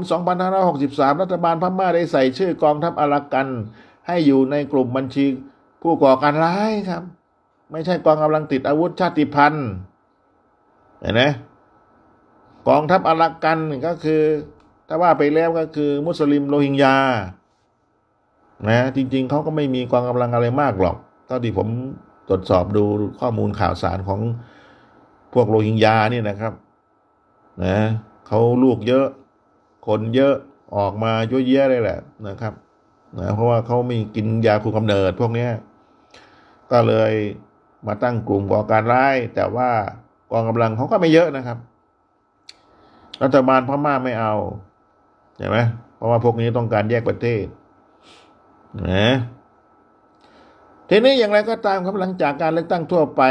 [0.59, 3.47] 2563 รัฐบาลพม่าได้ใส่ชื่อกองทัพอารักัน
[4.07, 5.25] ให้อยู่ในกลุ่มบัญชี
[5.81, 7.03] ผู้ก่อการร้ายครับ
[7.71, 9.67] ไม่ใช่กองกำลังติดอาวุธชาติพันธุ์
[11.01, 11.23] เห็นไหม
[12.67, 14.21] กองทัพอารักันก็คือ
[14.87, 16.95] ถ้าว่าไปแล้วก็คือมุสลิมโรฮิงญา
[18.67, 21.67] นะจริง ๆเขาก็ไม่มีกองกำลังอะไรมากหรอกเท่าที่ผม
[22.29, 22.83] ตรวจสอบดู
[23.19, 24.19] ข้อมูลข่าวสารของ
[25.33, 26.53] พวกโรฮิงญาเนี่ยนะครับ
[27.65, 27.77] นะ
[28.27, 29.07] เขาลูกเยอะ
[29.87, 30.35] คนเยอะ
[30.75, 32.53] ออกมาเยอะแยะเลยแหละนะครับ
[33.19, 35.51] นะเพราะว่าเขามีกินยาคุมกำเนิดพวกเนี้ย
[36.71, 37.11] ก็เลย
[37.87, 39.69] มาตั้งกลุ่มก่อการร้าย แต่ว่า
[40.31, 41.57] กองกำลังเขาก็ไม่เยอะนะครับ
[43.23, 44.33] รัฐบาลพม่าไม่เอา
[45.37, 45.57] ใช่ไหม
[45.95, 47.45] เพราะว่าพวกนี้ต้องการแยกประเทศ
[48.91, 49.09] นะ
[50.89, 53.23] ทีนี้อย่างไรก็ตามครับหลังจากการเลือกตั้งทั่วไป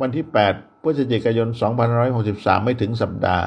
[0.00, 1.48] วันที่ 8พฤศจิกายน
[2.06, 3.46] 2563 ไม่ถึงสัปดาห์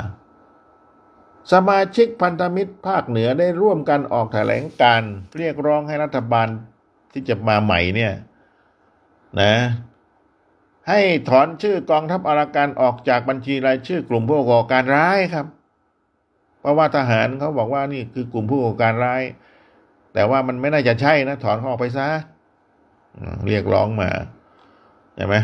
[1.52, 5.02] สมาชิกพันธมิตรภาคเหนือได้ร่วมกันออกแถลงการ
[5.38, 6.48] เรียกร้องให้รัฐบาล
[7.12, 8.14] ที่จะมาใหม่เนี่ย
[9.42, 9.54] นะ
[10.90, 15.48] ให้ถอนชื่อกองทัพอาราการออกจากบัญชีรายชื่อกลุ่มผู้ก่อการร้ายครับ
[16.60, 19.24] เพราะว่าทหารเขาบอกว่านี่คือกลุ่มผู้ก่อการร้าย
[20.14, 22.08] แต่ว่ามันไม่น่าจะใช่นะ ถอนเขาออกไปซะ
[23.48, 24.10] เรียกร้องมา
[25.16, 25.36] ใช่ไหม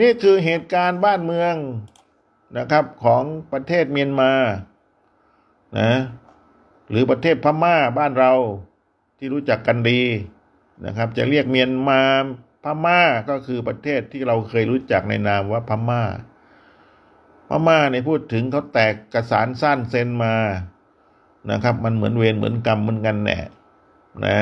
[0.00, 1.54] นี่คือเหตุการณ์บ้านเมือง
[2.58, 4.32] นะครับของประเทศเมียนมา
[5.78, 5.92] นะ
[6.90, 8.32] หรือประเทศพม่าบ้านเรา
[9.18, 10.02] ที่รู้จักกันดี
[10.86, 12.02] นะครับ จะเรียกเมียนมา
[12.64, 16.02] พม่าก็คือประเทศที่เราเคยรู้จักในนามว่าพม่า
[17.48, 20.36] พม่าในพูดถึงเขาแตกกระสานสั้นเซนมา
[21.50, 23.38] นะครับ มันเหมือนเวรเหมือนกรรมเหมือนกันแน่
[24.26, 24.38] นะ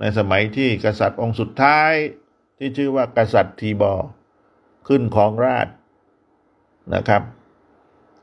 [0.00, 1.92] ในสมัยที่กษัตริย์องค์สุดท้าย
[2.58, 3.94] ที่ชื่อว่ากษัตริย์ทีบอ
[4.88, 5.68] ขึ้นของราช
[6.94, 7.22] นะครับ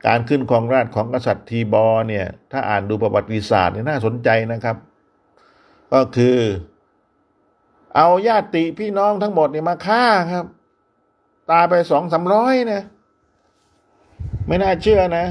[0.08, 4.78] การขึ้นของราชของกษัตริย์ทีบอเนี่ย ถ้าอ่านดูประวัติศาสตร์เนี่ยน่าสนใจนะครับ
[5.93, 6.38] ก็คือ
[7.96, 10.46] เอาญาติพี่น้องทั้งหมดเนี่ยมาฆ่าครับ
[11.52, 12.82] ตายไปสองสามร้อยนะ
[14.48, 15.26] ไม่น่าเชื่อนะ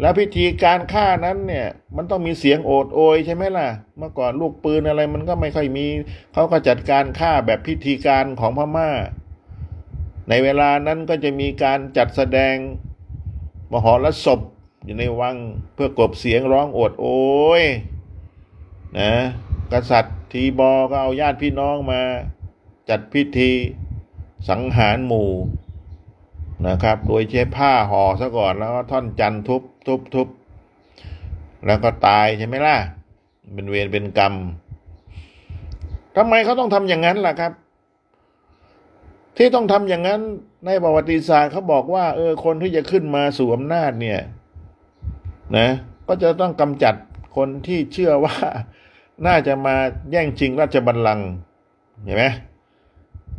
[0.00, 5.86] แล้วพิธีการฆ่านั้นเนี่ย มันต้องมีเสียงโอดโอยใช่ไหมล่ะ เมื่อก่อนลูกปืนอะไรมันก็ไม่ค่อยมี
[6.32, 8.90] เขาก็จัดการฆ่าแบบพิธีการของพม่า
[10.28, 12.54] ในเวลานั้นก็จะมีการจัดแสดง
[13.72, 14.40] มหรสพ
[14.84, 15.36] อยู่ในวัง
[15.74, 17.06] เพื่อกบเสียงร้องโอดโอ
[17.60, 17.62] ย
[18.98, 19.12] นะ
[19.72, 22.00] กษัตริย์ทีบอก็เอาญาติพี่น้องมา
[22.88, 23.50] จัดพิธี
[24.48, 25.30] สังหารหมู่
[26.66, 30.28] นะครับ โดยใช้ผ้าห่อซะก่อนแล้วก็ท่อนจันทุบทุบทุบ
[31.66, 32.76] แล้วก็ตายใช่ไหมล่ะ
[33.54, 34.34] เป็นเวรเป็นกรรม
[36.16, 37.52] ทำไมเขาต้องทำอย่างนั้นล่ะครับ
[39.36, 40.20] ที่ต้องทำอย่างนั้น
[40.66, 44.20] ในประวัติศาสตร์เขาบอกว่า เออ คนที่จะขึ้นมาสู่อำนาจเนี่ย
[45.56, 45.68] นะ
[46.08, 46.94] ก็จะต้องกำจัด
[47.36, 48.36] คนที่เชื่อว่า
[49.26, 49.74] น่าจะมา
[50.10, 51.28] แย่งชิงราชบัลลังก์
[52.04, 52.24] เห็นไหม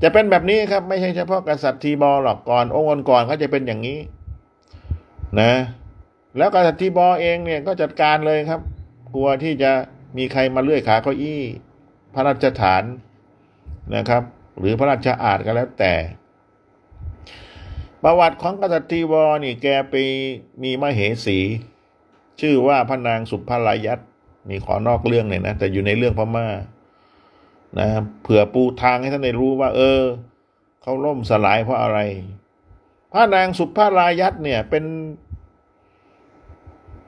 [0.04, 4.00] จะเป็นแบบนี้ครับ ไม่ใช่เฉพาะกษัตริย์ทีบอหรอกก่อน องค์ก่อนเขาจะเป็นอย่างนี้
[5.40, 5.52] นะ
[6.38, 8.62] แล้วกษัตริย์ทีบอเองเนี่ยก็จัดการเลยครับ
[9.14, 9.72] กลัวที่จะ
[10.18, 11.42] มีใครมาเลื่อยขาเก้าอี้
[12.14, 12.84] พระราชฐาน
[13.96, 14.24] นะครับ
[14.58, 15.94] หรือพระราชอาณก็แล้วแต่
[18.04, 19.96] ประวัติของกษัตริย์ทีบอนี่แกไป
[20.64, 21.40] มีมเหสี
[22.42, 24.00] ชื่อว่าพระนางสุภาลายัต
[24.50, 26.48] นี่ขอนอกเรื่องเนี่ยนะ แต่อยู่ในเรื่องพม่า
[27.80, 27.88] นะ
[28.22, 30.02] เผื่อปูทางให้ท่านได้รู้ว่า เออ
[30.82, 32.00] เขาล่มสลายเพราะอะไร
[33.12, 34.86] พระนางสุภารายัตเนี่ยเป็น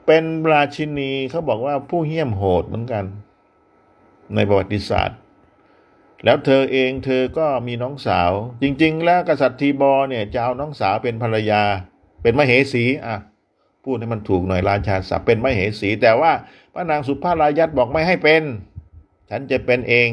[0.06, 3.04] เป็นราชินีเขาบอกว่าผู้เหี้ยมโหดเหมือนกัน
[4.34, 5.18] ในประวัติศาสตร์
[6.24, 8.30] แล้วเธอเองเธอก็มีน้องสาว
[8.62, 11.62] จริง ๆ แล้วกษัตริย์ทีบอเนี่ยจะเอาน้องสาวเป็นภรรยา
[12.22, 13.16] เป็นมเหสีอะ
[13.84, 16.32] พูดให้มันถูกหน่อยราชาศัพท์เป็นมเหสี แต่ว่า
[16.72, 18.42] พระนางสุภารายัตบอกไม่ให้เป็น
[19.30, 20.08] ฉันจะเป็นเอง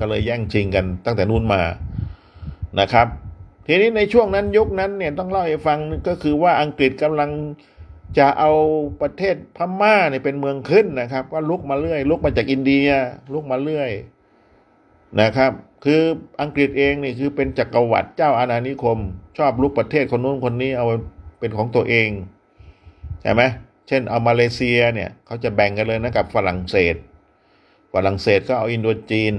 [0.00, 1.62] ก็เลยแย่งชิงกันตั้งแต่นู้นมา
[2.80, 3.06] นะครับ
[3.66, 7.30] ทีนี้ในช่วงนั้นยุคนั้นเนี่ยต้องเล่าให้ฟังก็คือว่าอังกฤษกำลัง
[8.18, 8.50] จะเอา
[9.02, 12.88] ประเทศพม่าเนี่ยเป็นเมืองขึ้นนะครับ ก็ลุกมาเรื่อย ลุกมาจากอินเดีย
[13.32, 13.90] ลุกมาเรื่อย
[15.20, 15.52] นะครับ
[15.84, 16.02] คือ
[16.40, 18.98] อังกฤษเองนี่คือเป็นจักรวรรดิเจ้าอาณานิคม
[19.38, 20.86] ชอบลุกประเทศคนนู้นคนนี้เอา
[21.38, 22.08] เป็นของตัวเอง
[23.22, 23.42] ใช่ไหม
[23.88, 26.96] เช่นเอามาเลเซียเนี่ยเขาจะแบ่งกันเลยนะกับฝรั่งเศส
[27.94, 29.34] ฝรั่งเศสก็เอาอินโดจีน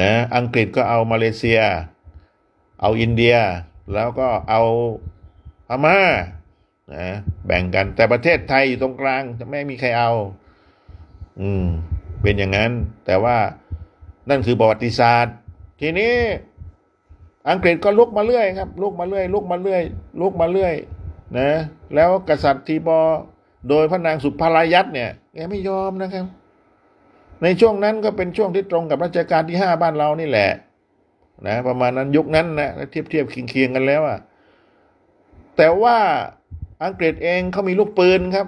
[0.00, 1.60] นะอังกฤษก็เอามาเลเซีย
[2.80, 3.36] เอาอินเดีย
[3.94, 4.62] แล้วก็เอา
[5.68, 5.98] พม่า
[6.94, 7.06] นะ
[7.46, 10.12] แบ่งกันแต่ประเทศไทยอยู่ตรงกลางจะไม่มีใครเอา
[11.40, 11.64] อืม
[12.22, 12.72] เป็นอย่างนั้น
[13.06, 13.36] แต่ว่า
[14.28, 15.34] นั่นคือประวัติศาสตร์
[15.80, 16.14] ทีนี้
[17.50, 19.82] อังกฤษก็ลุกมาเรื่อยครับลุกมาเรื่อยลุกมาเรื่อย
[20.20, 20.74] ลุกมาเรื่อย
[21.38, 21.50] นะ
[21.94, 22.98] แล้วกษัตริย์ทีบอ
[23.68, 26.26] โดยพระนางสุภารายัตเนี่ยแกไม่ยอมนะครับ
[27.42, 30.50] ในช่วงนั้นก็เป็นช่วงที่ตรงกับรัชกาลที่ห้าบ้านเรานี่แหละ
[31.46, 34.18] นะประมาณนั้นยุคนั้นนะเทียบเทียบเคียงกันแล้วอะ
[35.56, 35.96] แต่ว่า
[36.84, 38.46] อังกฤษเองเขามีลูกปืนครับ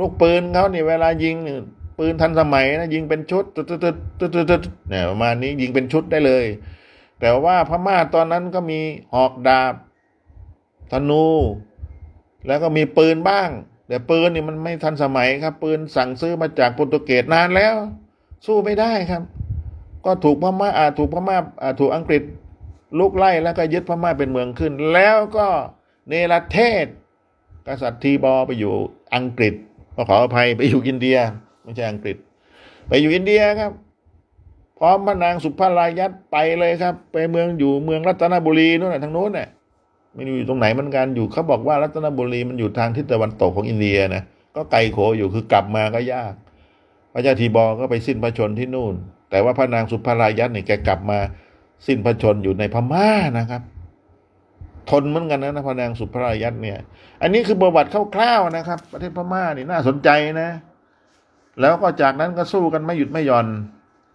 [0.00, 1.36] ลูกปืนเขาเนี่ยเวลายิง
[2.00, 6.44] ปืนทันสมัยนะยิงเป็นชุดตึ๊ดตึ๊ดตึ๊ดตึ๊ดตึ๊ดเนี่ยประมาณนี้ยิงเป็นชุดได้เลย
[7.20, 8.80] แต่ว่าพม่าตอนนั้นก็มี
[9.14, 9.74] หอกดาบ
[10.92, 11.26] ธนู
[12.46, 13.48] แล้วก็มีปืนบ้าง
[13.88, 17.74] แต่ปืนนี่มันไม่ทันสมัยครับ ปืนสั่งซื้อมาจากโปรตุเกสนานแล้ว
[18.46, 19.22] สู้ไม่ได้ครับ
[20.04, 22.22] ก็ถูกพม่าอาถูกพม่าอาถูกอังกฤษ
[22.98, 25.48] ลุกไล่แล้วก็ยึดพม่าเป็นเมืองขึ้น แล้วก็
[26.08, 26.86] เนรเทศ
[27.66, 28.74] กษัตริย์ทีบอไปอยู่
[29.14, 29.54] อังกฤษ
[29.94, 31.18] ก็ขออภัยไปอยู่อินเดีย
[31.64, 32.16] ไม่ใช่อังกฤษ
[32.88, 33.72] ไปอยู่อินเดียครับ
[34.78, 39.48] พร้อมพระนางสุภารายัตไปเลยครับ ไปเมืองอยู่เมืองรัตนบุรีนู่นน่ะทางโน้นเนี่ย
[40.14, 44.22] ไม่รู้อยู่ตรงไหนมือนกันอยู่เขาบอกว่ารัตนบุรีมันอยู่ทางทิศตะวันตกของอินเดียนะ
[44.56, 46.34] ก็ไกลโขอยู่คือกลับมาก็ยาก
[47.12, 48.94] พระเจ้าทีบอก็ไปสิ้นพระชนที่นู่น
[49.30, 51.18] แต่ว่าพระนางสุภารายัตเนี่ยแกกลับมา
[51.86, 53.62] สิ้นพระชนอยู่ในพม่านะครับ
[54.90, 56.78] ทนเหมือนกันนะนะพระนางสุภารายัตเนี่ย
[57.22, 60.08] อันนี้คือประวัติคร่าวๆนะครับ ประเทศพม่านี่น่าสนใจ
[60.42, 60.50] นะ
[61.60, 63.46] แล้วก็จากนั้นก็สู้กันไม่หยุดไม่หย่อน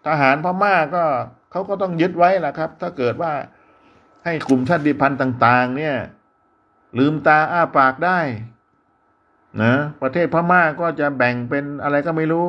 [0.07, 1.03] ทหารพม่าก็
[1.51, 3.31] เขาก็ต้องยึดไว้แหละครับ ถ้าเกิดว่า
[4.25, 5.95] ให้กลุ่มชาติพันธุ์ต่าง ๆ เนี่ย
[6.97, 8.19] ลืมตาอ้าปากได้
[9.63, 12.47] นะประเทศพม่าก็จะแบ่งเป็นอะไรก็ไม่รู้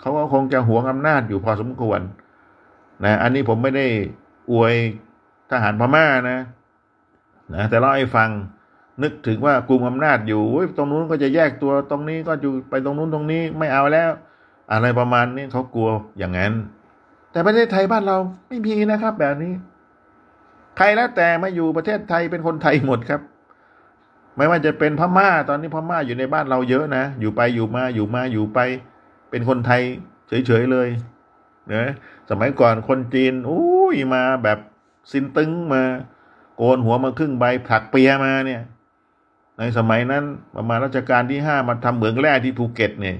[0.00, 2.00] เขาก็คงจะหวงอำนาจอยู่พอสมควร
[3.04, 3.86] นะอันนี้ผมไม่ได้
[4.52, 4.74] อวย
[5.50, 6.40] ทหารพม่านะ
[7.54, 8.28] นะแต่เล่าให้ฟัง
[9.02, 10.42] นึกถึงว่ากลุ่มอำนาจอยู่
[10.76, 14.10] ตรงนู้นก็จะแยกตัวตรงนี้ก็อยู่ไปตรงนู้นตรงนี้ไม่เอาแล้ว
[14.72, 16.52] อะไรประมาณนี้เขากลัวอย่างนั้น
[17.32, 18.16] แต่ประเทศไทยบ้านเรา
[18.48, 19.52] ไม่มีนะครับ แบบนี้
[20.76, 23.20] ใครแล้วแต่มาอยู่ประเทศไทยเป็นคนไทยหมดครับ
[24.36, 28.58] ไม่ว่าจะเป็นพม่าตอนนี้พม่าอยู่ในบ้านเราเยอะนะอยู่ไปอยู่มาอยู่มาอยู่ไป
[29.30, 29.82] เป็นคนไทย
[30.28, 30.88] เฉยๆเลย
[31.68, 31.92] เนะ
[32.30, 34.58] สมัยก่อนคนจีนอุ้ยมาแบบ
[35.10, 35.82] ซินตึงมา
[36.56, 38.62] โกนหัวมาครึ่งใบผักเปียมาเนี่ย
[39.58, 40.24] ในสมัยนั้น
[40.56, 43.16] ประมาณรัชกาลที่ห้ามาทำเหมืองแร่ที่ภูเก็ตเนี่ย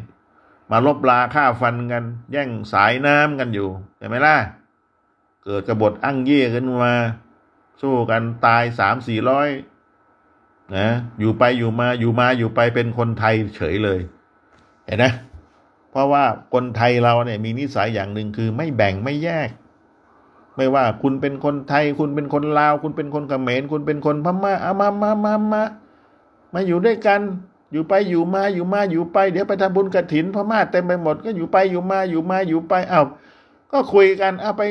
[0.70, 3.68] มาลบลาฆ่าฟันกัน แย่งสายน้ำกันอยู่
[3.98, 4.36] ใช่ไหมล่ะ
[5.44, 6.94] เกิดกรบฏอั้งเย่ขึ้นมา
[7.82, 9.48] สู้กันตายสามสี่ร้อย
[10.76, 10.88] นะ
[11.20, 14.00] อยู่ไปอยู่มาอยู่มาอยู่ไปเป็นคนไทยเฉยเลย
[14.86, 15.12] เห็นนะ
[15.90, 19.48] เพราะว่าคนไทยเราเนี่ยมีนิสัยอย่างหนึ่งคือไม่แบ่งไม่แยก
[20.56, 25.62] ไม่ว่าคุณเป็นคนไทย คุณเป็นคนลาว คุณเป็นคนเขมรคุณเป็นคนพม่าอามามามามามา
[26.54, 27.20] มาอยู่ด้วยกัน
[27.72, 33.06] อยู่ไปอยู่มาอยู่มาอยู่ไป เดี๋ยวไปทำบุญกระถินพม่าเต็มไปหมดก็อยู่ไปอยู่มาอยู่มาอยู่ไปอ้าว
[33.72, 34.62] ก็คุยกันเอาไป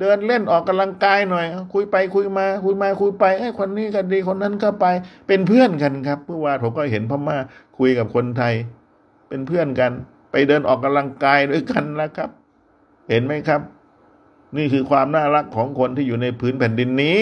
[0.00, 4.86] เดินเล่นออกกำลังกายหน่อย คุยไปคุยมาคุยมาคุยไปไอ้คนนี้ก็ดีคนนั้นก็ไป
[5.26, 7.36] เป็นเพื่อนกันครับเมื่อวานผมก็เห็นพม่า
[7.78, 8.54] คุยกับคนไทย
[9.28, 9.92] เป็นเพื่อนกัน
[10.30, 12.30] ไปเดินออกกำลังกายด้วยกันแล้วครับ
[13.10, 13.60] เห็นไหมครับ
[14.56, 17.20] นี่คือความน่ารักของคนที่อยู่ในพื้นแผ่นดินนี้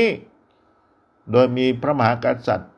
[1.33, 2.72] โดยมีพระมหากษัตริย์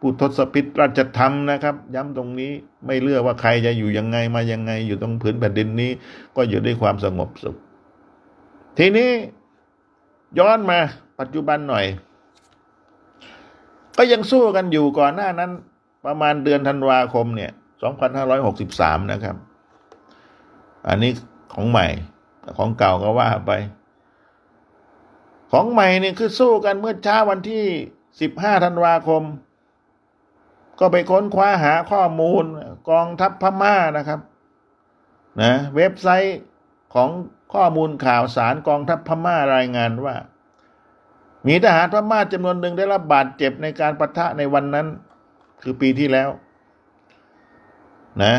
[0.00, 2.52] ผู้ทศพิตราชธรรมนะครับ ย้ำตรงนี้
[2.86, 5.90] ไม่เลือกว่าใครจะอยู่ยังไงมายังไง อยู่ตรงพื้นแผ่นดินนี้
[6.36, 7.56] ก็อยู่ด้วยความสงบสุข
[8.78, 9.10] ทีนี้
[10.38, 10.78] ย้อนมา
[11.20, 11.86] ปัจจุบันหน่อย
[13.96, 15.50] ก็ยังสู้กันอยู่ก่อนหน้านั้น
[16.06, 17.52] ประมาณเดือนธันวาคมเนี่ย
[18.30, 19.36] 2563 นะครับ
[20.88, 21.12] อันนี้
[21.54, 21.86] ของใหม่
[22.58, 23.52] ของเก่าก็ว่าไป
[25.52, 27.64] ของใหม่เนี่ยคือสู้กันเมื่อเช้าวันที่
[28.14, 29.22] 15 ธันวาคม
[30.78, 32.44] ก็ไปค้นคว้าหาข้อมูล
[32.90, 34.20] กองทัพพม่านะครับ
[35.40, 36.38] นะเว็บไซต์
[36.94, 37.10] ของ
[37.54, 40.14] ข้อมูลข่าวสารกองทัพพม่ารายงานว่า
[41.46, 44.86] มีทหารพม่าจำนวนหนึ่งได้รับบาดเจ็บในการปะทะในวันนั้น
[45.62, 46.28] คือปีที่แล้ว
[48.22, 48.34] นะ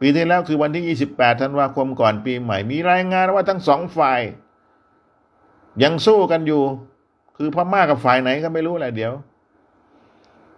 [0.00, 4.20] ปีที่แล้วคือวันที่ 28ธันวาคมก่อนปีใหม่ มีรายงานว่าทั้งสองฝ่าย
[5.82, 6.62] ยังสู้กันอยู่
[7.36, 9.12] คือพม่ากับฝ่ายไหนก็ไม่รู้แหละเดี๋ยว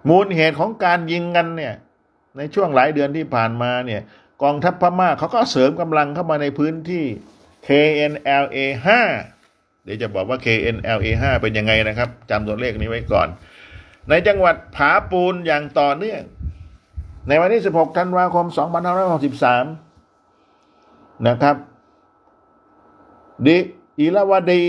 [0.08, 1.74] มูลเหตุของการยิงกันเนี่ย
[2.36, 4.00] ในช่วงหลายเดือนที่ผ่านมาเนี่ย
[4.42, 7.04] กองทัพพม่าเขาก็เสริมกำลังเข้ามาในพื้นที่
[7.66, 8.58] KNLA
[9.16, 13.28] 5เดี๋ยวจะบอกว่า KNLA 5เป็นยังไงนะครับจำตัวเลขนี้ไว้ก่อน
[14.08, 16.22] ในจังหวัดผาปูนอย่างต่อเนื่อง
[17.28, 18.46] ในวันที่ 16 ธันวาคม
[20.06, 21.56] 2563 นะครับ
[23.46, 23.56] ดิ
[23.98, 24.64] อีลาวดี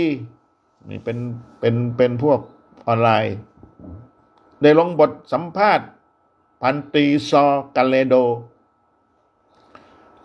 [0.90, 1.18] นี่เป็น
[1.60, 2.40] เป็นเป็นพวก
[2.88, 3.36] ออนไลน์
[4.62, 5.88] ได้ลงบทสัมภาษณ์
[6.62, 7.46] พันตีซอ
[7.76, 8.16] กาเลโด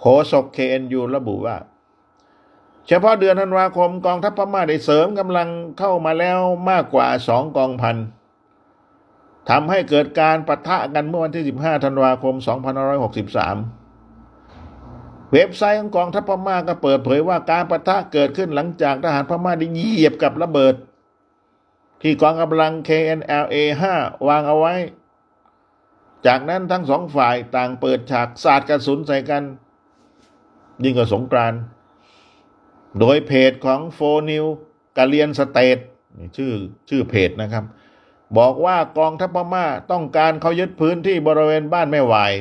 [0.01, 1.57] โฆษก KNU ระบุว่า
[2.89, 6.39] เฉพาะเดือนธันวาคมกองทัพพม่าได้เสริมกำลังเข้ามาแล้ว
[6.70, 7.97] มากกว่าสองกองพัน
[9.51, 12.35] ทำให้เกิดการปะทะกันเมื่อวันที่ 15 ธันวาคม
[14.05, 20.74] 2563 เว็บไซต์ของกองทัพพม่าก็เปิดเผยว่าการปะทะเกิดขึ้นหลังจากทหารพม่าได้เหยียบกับระเบิด
[22.03, 23.57] ที่กองกำลัง KNLA
[23.95, 24.74] 5 วางเอาไว้
[26.26, 29.45] จากนั้นทั้งสองฝ่ายต่างเปิดฉากสาดกระสุนใส่กัน
[30.84, 31.55] ยิ่งกว่าสงกรานต์
[33.01, 34.00] โดยเพจของ For
[34.30, 35.78] New Karen State
[36.36, 36.53] ชื่อ
[36.88, 37.64] ชื่อเพจนะครับ
[38.38, 42.32] บอกว่ากองทัพพม่าต้องการเข้ายึดพื้นที่บริเวณบ้านแม่วาย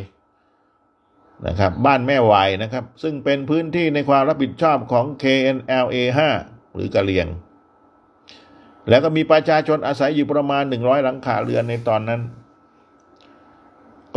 [1.47, 5.95] นะครับบ้านแม่วายนะครับ ซึ่งเป็นพื้นที่ในความรับผิดชอบของ KNLA
[6.39, 7.27] 5 หรือกะเหรียง
[8.89, 12.21] แล้วก็มีประชาชนอาศัยอยู่ประมาณ 100 หลังคาเรือนในตอนนั้น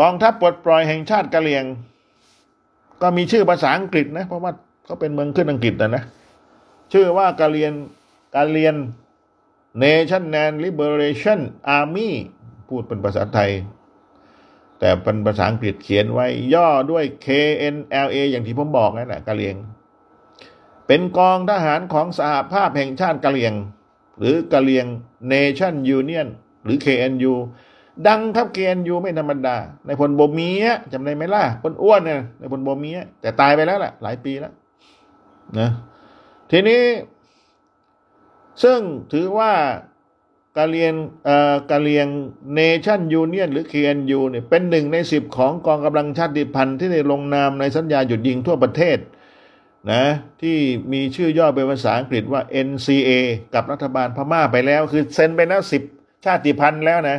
[0.01, 1.65] กองทัพปลดปล่อยแห่งชาติกะเหรียง
[3.03, 4.53] ก็มีชื่อภาษาอังกฤษนะ เพราะว่า
[4.85, 6.05] เขาเป็นเมืองขึ้นอังกฤษนะนะ
[6.93, 7.73] ชื่อว่ากะเหรียน
[8.35, 8.75] กะเหรียน
[9.83, 11.41] Nation and Liberation
[11.77, 12.11] Army
[12.69, 13.51] พูดเป็นภาษาไทย
[14.79, 19.57] แต่เป็นภาษาอังกฤษเขียนไว้ย่อด้วย KNLA อย่างที่ผมบอกนั่นแหละกะเหรียง
[20.87, 23.55] เป็นกองทหารของสหภาพแห่งชาติกะเหรียง
[24.19, 24.87] หรือกะเหรียง
[25.33, 26.29] Nation Union
[26.65, 27.35] หรือ KNU
[28.07, 29.57] ดังครับ KNU ไม่ธรรมดา
[29.87, 32.91] ในพลโบมียจำได้ไหมล่ะคนอ้วนเนี่ยในพลโบมี
[33.21, 34.53] แต่ตายไปแล้วแหละหลายปีแล้ว
[35.59, 35.71] นะ
[36.51, 36.83] ทีนี้
[38.63, 38.79] ซึ่ง
[39.13, 39.53] ถือว่า
[40.57, 40.95] กาเลียน
[41.25, 42.07] เอ่อกาเลียง
[42.55, 48.99] เนชั่นยูเนียนหรือ KNU เนี่ยเป็นหนึ่งในสิบของกองกำลังชาติพันธุ์ที่ได้ลงนามในสัญญาหยุดยิงทั่วประเทศ
[49.91, 50.05] นะ
[50.43, 50.57] ที่
[50.93, 53.11] มีชื่อย่อเป็นภาษาอังกฤษว่า NCA
[53.55, 55.83] กับรัฐบาลพม่าไปแล้ว คือเซ็นไปแล้วสิบ
[56.25, 57.19] ชาติพันธุ์แล้วนะ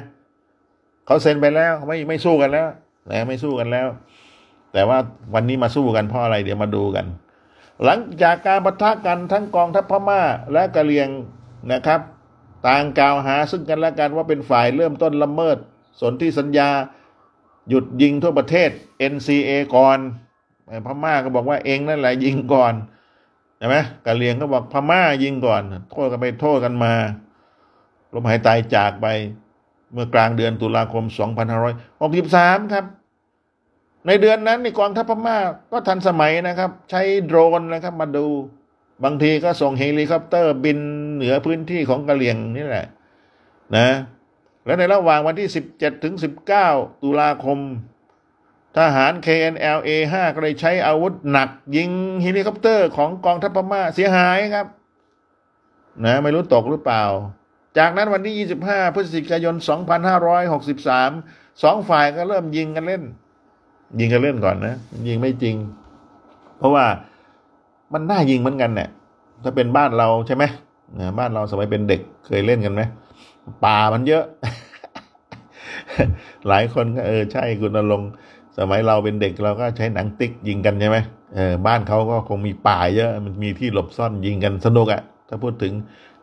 [1.05, 2.67] เขาเซ็นไปแล้วไม่ไม่สู้กันแล้ว
[3.11, 3.87] นะไม่สู้กันแล้ว
[4.73, 4.97] แต่ว่า
[5.33, 7.05] วันนี้มาสู้กันเพราะอะไรเดี๋ยวมาดูกัน
[7.83, 10.21] หลังจากการปะทะกันทั้งกองทัพพม่า
[10.53, 11.09] และกะเหรี่ยง
[11.71, 12.01] นะครับ
[12.67, 15.57] ต่างกล่าวหาซึ่งกันและกันว่าเป็นฝ่ายเริ่มต้นละเมิด
[16.01, 16.69] สนที่สัญญา
[17.69, 18.69] หยุดยิงทั่วประเทศ
[19.13, 19.99] NCA ก่อน
[20.85, 22.73] พม่าก็บอกว่าเองนั่นแหละยิงก่อน
[23.57, 25.61] ใช่ไหมกะเหรี่ยงก็บอกพม่ายิงก่อน
[25.91, 26.93] โทษกันไปโทษกันมา
[28.13, 29.07] ลมหายตายจากไป
[29.93, 31.03] เมื่อกลางเดือนตุลาคม
[31.89, 32.85] 2563 ครับ
[34.07, 35.37] ในเดือนนั้นในกองทัพพม่า
[35.71, 38.25] ก็ทันสมัยนะครับ ใช้โดรนนะครับ มาดู
[39.03, 40.79] บางทีก็ส่งเฮลิคอปเตอร์บิน
[41.15, 42.85] เหนือพื้นที่ของกะเหรี่ยงนี่แหละ
[43.75, 43.87] นะ
[44.65, 46.15] และในระหว่างวันที่ 17 ถึง
[46.59, 47.59] 19 ตุลาคม
[48.77, 51.89] ทหาร KNLA 5ก็ได้ใช้อาวุธหนัก ยิง
[52.21, 54.67] เฮลิคอปเตอร์ของกองทัพพม่าเสียหายครับ
[56.05, 57.03] นะ ไม่รู้ตกหรือเปล่า
[57.77, 59.55] จากนั้นวันที่ 25 พฤศจิกายน
[60.77, 63.03] 2563 สองฝ่ายก็เริ่มยิงกันเล่น
[63.99, 64.75] ยิงกันเล่นก่อนนะ
[65.07, 65.55] ยิงไม่จริง
[66.57, 66.85] เพราะว่า
[67.93, 68.89] มันน่ายิงเหมือนกันเนี่ย
[69.43, 70.43] ถ้าเป็นบ้านเราใช่ไหม
[70.99, 72.81] นะบ้านเราสมัยเป็นเด็กเคยเล่นกันไหม
[73.65, 74.23] ป่ามันเยอะ
[76.47, 78.09] หลายคนก็เออใช่คุณนรงค์
[78.59, 80.97] สมัยเราเป็นเด็กเราก็ใช้หนังติ๊กยิงกันใช่ไหม
[81.35, 85.73] เออบ้านเขาก็คงมีป่าเยอะมันมีที่หลบซ่อนยิงกันสนุกอะถ้าพูดถึง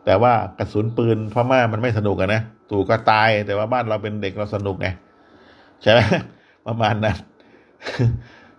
[0.05, 4.87] แต่ว่ากระสุนปืนพม่ามันไม่สนุกอะนะถูกก็ตายแต่ว่าบ้านเราเป็นเด็กเราสนุกไง
[5.81, 5.99] ใช่ไหม
[6.67, 7.17] ประมาณนั้น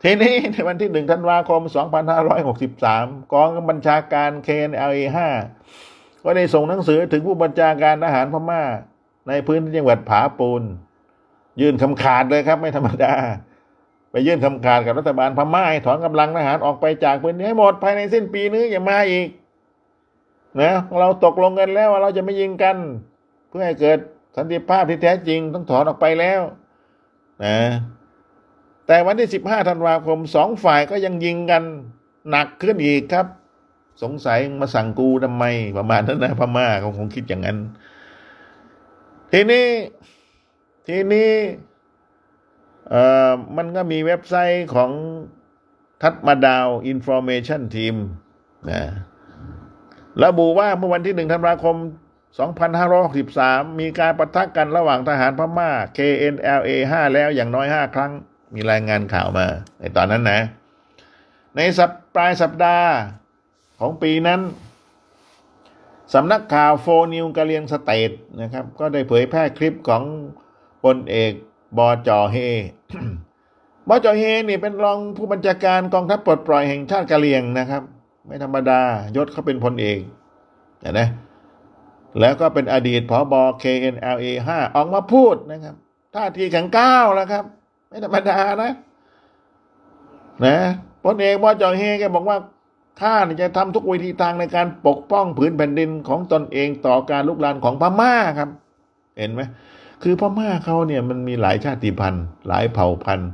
[0.03, 1.61] ทีนี้ในวันที่หนึ่งธันวาคม
[2.47, 5.01] 2563 กองบัญชาการ KNLA
[5.65, 8.63] 5ก็ได้ส่งหนังสือถึงผู้บัญชาการทหารพม่า
[9.29, 10.63] ในพื้นที่จังหวัดผาปูน
[11.61, 13.15] ยื่นคำขาดเลยครับ ไม่ธรรมดา
[14.17, 19.29] ไปยื่นคำขาดกับรัฐบาลพม่าให้ถอนกำลังทหารออกไปจากพื้นที่ให้หมดภายในสิ้นปีนี้อย่ามาอีก
[20.61, 22.77] นะเราตกลงกันแล้วว่าเราจะไม่ยิงกัน
[23.49, 23.99] เพื่อให้เกิด
[24.37, 26.41] สันติภาพที่แท้จริงต้องถอนออกไปแล้ว
[27.45, 27.59] นะ
[28.87, 31.63] แต่วันที่สิบห้าธันวาคมสองฝ่ายก็ยังยิงกัน
[32.31, 33.27] หนักขึ้นอีกครับ
[34.03, 35.45] สงสัยมาสั่งกูทำไม
[35.79, 37.59] ประมาณนั้นนะพม่าเขาคงคิดอย่างนั้น
[39.33, 39.67] ทีนี้
[40.89, 41.31] ทีนี้
[42.91, 44.91] เอ่อมันก็มีเว็บไซต์ของ
[46.03, 47.95] Tatmadaw Information Team
[48.71, 48.83] นะ
[50.25, 51.77] ระบุว่าเมื่อวันที่หนึ่งธันวาคม
[52.97, 58.13] 2563 มีการปะทะกันระหว่างทหารพม่า KNLA 5 แล้วอย่างน้อย 5 ครั้ง
[58.55, 59.47] มีรายงานข่าวมา
[59.79, 60.41] ในตอนนั้นนะ
[61.57, 62.91] ในสัปปลายสัปดาห์
[63.81, 64.41] ของปีนั้น
[66.15, 68.11] สำนักข่าวโฟนิวกะเลียงสเตท
[68.41, 70.03] นะครับ ก็ได้เผยแพร่คลิปของ
[70.85, 71.33] พลเอก
[71.79, 72.37] บอจอเฮ
[73.89, 77.83] บอจอเฮนี่เป็นรองผู้บัญชาการกองทัพปลดปล่อยแห่งชาติกะเหรี่ยงนะครับ
[78.27, 78.81] ไม่ธรรมดา
[79.17, 79.99] ยศเขาเป็นพลเอก
[80.81, 81.01] เห็นไหม
[82.21, 85.75] แล้วก็เป็นอดีตผอบอ KNLA 5 ออกมาพูดนะครับ
[86.15, 87.45] ท่าทีแข็งก้าวแล้วครับ
[87.89, 88.73] ไม่ธรรมดานะ
[90.45, 90.57] นะ
[91.05, 92.39] พลเอกบอจอเฮแกบอกว่า
[93.01, 98.49] ข้าจะทำทุกวิธีทางในการปกป้องผืนแผ่นดินของตนเองต่อการลุกลานของพม่าครับ
[99.19, 99.43] เห็นไหม
[100.03, 103.31] คือพม่าเขาเนี่ยมันมีหลายชาติพันธุ์ หลายเผ่าพันธุ์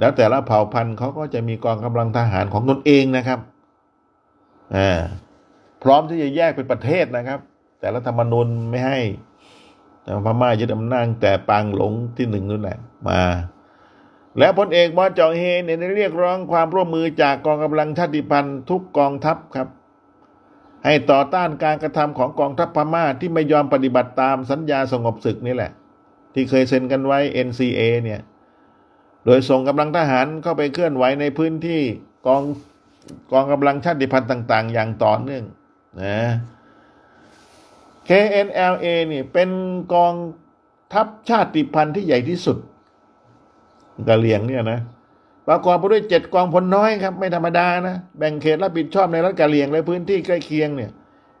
[0.00, 3.40] แล้วแต่ละเผ่าพันธุ์เขาก็จะมีกองกำลังทหารของตนเองนะครับ
[4.76, 5.00] อ่า
[5.82, 7.40] พร้อมที่จะแยกเป็นประเทศนะครับ
[7.78, 8.98] แต่รัฐธรรมนูญไม่ให้
[10.24, 12.78] พม่ายึดอำนาจแต่ปางหลงที่หนึ่งนั่นแหละ
[13.08, 13.20] มา
[14.38, 19.68] แล้วพลเอกมอจองเฮเนี่ยได้เรียกร้องความร่วมมือจากกองกำลังชาติพันธุ์ทุกกองทัพครับ
[20.84, 25.72] ให้ต่อต้านการกระทำของกองทัพพม่าที่ไม่ยอมปฏิบัติตามสัญญาสงบศึกนี่แหละ
[26.34, 28.20] ที่เคยเซ็นกันไว้ NCA เนี่ย
[29.24, 31.82] โดยส่งกำลังทหารเข้าไปเคลื่อนไหวในพื้นที่
[32.26, 32.42] กอง
[33.32, 35.44] กองกำลังชาติพันธุ์ต่าง ๆ อย่างต่อเนื่อง
[36.02, 36.18] นะ
[38.08, 39.50] KNLA นี่เป็น
[39.94, 40.14] กอง
[40.92, 42.58] ทัพชาติพันธุ์ที่ใหญ่ที่สุด
[44.08, 44.80] กะเหลี่ยงเนี่ยนะ
[45.52, 50.90] ประกอบไปด้วยเจ็ดกองพลน้อยครับ ไม่ธรรมดานะ แบ่งเขตรับผิดชอบในรัฐกะเหลี่ยงและพื้นที่ใกล้เคียงเนี่ย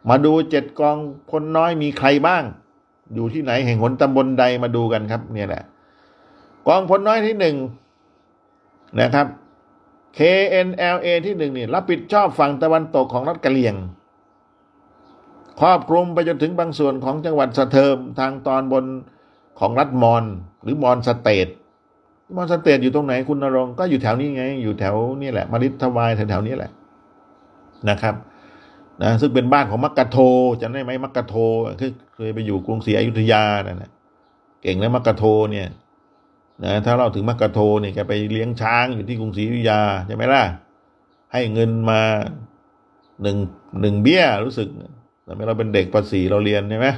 [0.08, 0.96] มาดูเจ็ดกอง
[1.30, 2.42] พลน้อยมีใครบ้าง
[3.14, 5.62] อยู่ที่ไหนแห่งหนตำบลใดมาดูกันครับ เนี่ยแหละ
[6.68, 7.56] กองพลน้อยที่หนึ่ง
[9.00, 9.26] นะครับ
[10.18, 13.74] KNLA ที่หนึ่งนี่รับผิดชอบฝั่งตะวันตกของรัฐกะเหรี่ยง
[15.60, 18.84] ครอบคลุมไปจนถึงบางส่วนของจังหวัดสะเทิมทางตอนบน
[19.58, 20.24] ของรัฐมอน
[20.62, 21.48] หรือ Mon State
[22.36, 26.70] Mon State อยู่ตรงไหนคุณนรงก็อยู่แถวนี้ไง อยู่แถวนี่แหละมะริดทวายแถวๆนี้แหละ
[27.90, 28.14] นะครับ
[29.02, 30.18] นะซึ่งเป็นบ้านของมักกะโท
[30.60, 31.34] จำได้ไหมมักกะโท
[31.80, 33.90] คือเคยไปอยู่กรุงศรีอยุธยานั่นะ
[34.62, 35.68] เก่งนะมักกะโทเนี่ย
[36.64, 40.42] นะถ้าเราถึงมักกะโทเนี่ยแกไปเลี้ยงช้างอยู่ที่กรุงศรีอยุธยาใช่ไหมล่ะ
[41.32, 42.00] ให้เงินมา
[43.22, 43.36] หนึ่ง
[43.80, 44.68] หนึ่งเบี้ยรู้สึก
[45.24, 46.88] แต่เราเป็นเด็กประสีเราเรียนใช่ไหม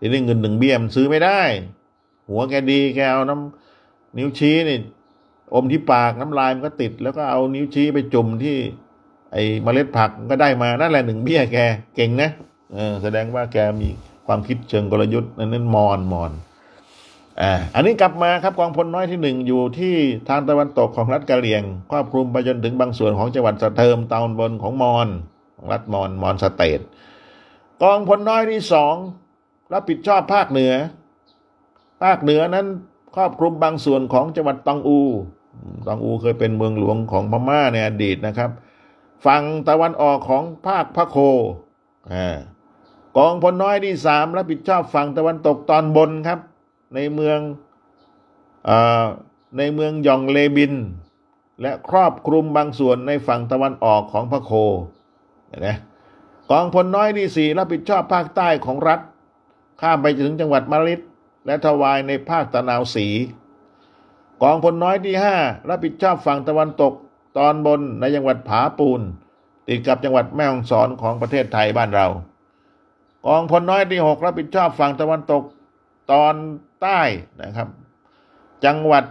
[0.00, 1.40] ทีนี้เงินหนึ่งเบี้ยมันซื้อไม่ได้
[2.28, 3.67] หัวแกดีแกเอาน้ำ
[4.16, 4.78] นิ้วชี้นี่
[5.54, 8.56] อมที่ปากน้ำลายมันก็ติด แล้วก็เอานิ้วชี้ไปจุ่มที่
[9.32, 11.58] ไอ้เมล็ดผักกาดได้มานั่นแหละหนึ่งเบี้ยแก
[11.96, 12.30] เก่งนะ
[12.74, 13.88] เออแสดงว่าแกมี
[14.26, 16.32] ความคิดเชิงกลยุทธ์นั่นนั่นมอนมอน
[17.40, 19.94] อ่าอันนี้กลับมาครับกองพลน้อยที่หนึ่งอยู่ที่
[20.28, 25.08] ทางตะวันตกของรัฐกะเหรี่ยง ครอบคลุมไปจนถึงบางส่วนของจังหวัดสะเทิมตอนบนของมอน
[25.56, 26.80] ของรัฐมอน Mon State
[27.82, 28.94] กองพลน้อยที่สอง
[29.72, 30.72] รับผิดชอบภาคเหนือ
[32.02, 32.66] ภาคเหนือนั้น
[33.18, 35.00] ครอบคลุมบางส่วนของจังหวัดตองอู
[35.86, 38.50] ตองอูเคยเป็นเมืองหลวงของพม่าในอดีตนะครับ
[39.26, 41.16] ฝั่งตะวันออกของภาคพระโค
[43.18, 46.40] กองพลน้อยที่สามรับผิดชอบฝั่งตะวันตกตอนบนครับ
[46.94, 47.38] ในเมือง
[48.68, 48.70] อ
[49.58, 50.72] ในเมืองยองเลบิน
[51.62, 54.52] และครอบคลุมบางส่วนในฝั่งตะวันออกของพระโค
[55.66, 55.76] นะ
[56.50, 59.00] กองพลน้อยที่สี่รับผิดชอบภาคใต้ของรัฐ
[59.80, 61.00] ข้ามไปถึงจังหวัดมาริด
[61.46, 63.06] และทวายในภาคตะนาวสี
[64.42, 65.34] กองพลน้อยที่ห้า
[65.68, 66.92] รับผิดชอบฝั่งตะวันตก
[67.38, 69.00] ตอนบนในจังหวัดผาปูน
[69.68, 72.06] ติดกับจังหวัดแม่ฮ่องสอนของประเทศไทยบ้านเรา
[73.26, 75.42] กองพลน้อยที่หกรับผิดชอบฝั่งตะวันตก
[76.12, 76.34] ตอน
[76.82, 77.00] ใต้
[77.42, 77.68] นะครับ
[78.64, 79.04] จังหวัด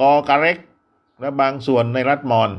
[0.00, 0.58] กอกระเร็ก
[1.20, 2.50] และบางส่วนในรัฐมอน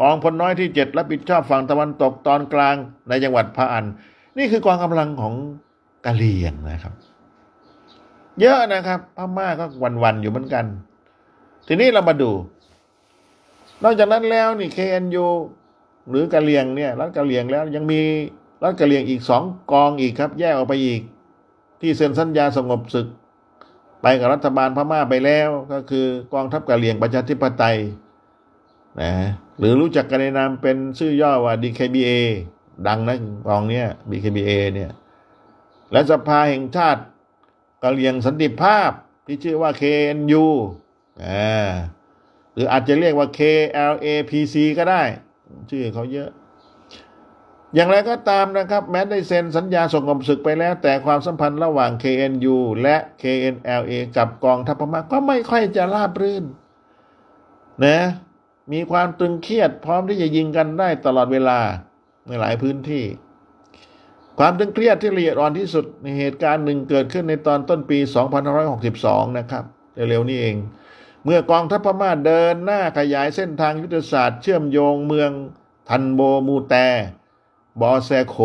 [0.00, 2.76] กองพลน้อยที่เจ็ดรับผิดชอบฝั่งตะวันตกตอนกลาง
[3.08, 3.84] ในจังหวัดพะอัน
[4.38, 5.34] นี่คือกองกำลังของ
[6.06, 6.94] กะเหรี่ยงนะครับ
[8.40, 9.64] เยอะนะครับพม่าก็
[10.02, 10.64] วันๆอยู่เหมือนกัน
[11.66, 12.30] ทีนี้เรามาดู
[13.82, 15.26] นอกจากนั้นแล้วนี่ KNU
[16.10, 18.00] หรือกะเหรี่ยงเนี่ยรัฐกะเหรี่ยงแล้วยังมี
[18.62, 21.00] รัฐกะเหรี่ยงอีกสองกองอีกครับ แยกออกไปอีก
[21.80, 23.06] ที่เซ็นสัญญาสงบศึก
[24.02, 27.78] ไปกับรัฐบาลพม่าไปแล้ว ก็คือกองทัพกะเหรี่ยงประชาธิปไตย
[29.00, 29.12] นะ
[29.58, 32.10] หรือรู้จักกันในนามเป็นชื่อย่อว่า DKBA
[32.86, 33.16] ดังนะ
[33.48, 34.90] กองเนี้ย DKBA เนี่ย
[35.92, 37.02] และสภาแห่งชาติ
[37.84, 38.90] กะเหรี่ยงสันติภาพ
[39.26, 40.46] ที่ชื่อว่า KNU
[41.24, 41.70] อ่า
[42.54, 45.02] หรืออาจจะเรียกว่า KLAPC ก็ได้
[45.70, 46.30] ชื่อเขาเยอะ
[47.74, 56.44] อย่างไรก็ตามนะครับ แม้ได้เซ็นสัญญาส่งบศึกไปแล้ว แต่ความสัมพันธ์ระหว่าง KNU และ KNLA กับกองทัพพม่าก็ไม่ค่อยจะราบรื่น
[57.84, 57.98] นะ
[58.72, 61.58] มีความตึงเครียดพร้อมที่จะยิงกันได้ตลอดเวลา
[62.26, 63.04] ในหลายพื้นที่
[64.38, 67.98] ความตึงเครียดที่ละเอียดอ่อนที่สุดในเหตุการณ์หนึ่งเกิดขึ้นในตอนต้นปี
[68.68, 69.64] 2562 นะครับ
[70.08, 70.56] เร็วๆนี้เอง
[71.24, 75.30] เมื่อกองทัพพม่าเดินหน้าขยายเส้นทางยุทธศาสตร์เชื่อมโยงเมือง
[75.88, 76.74] ทันโบมูแต
[77.80, 78.36] บอแซโค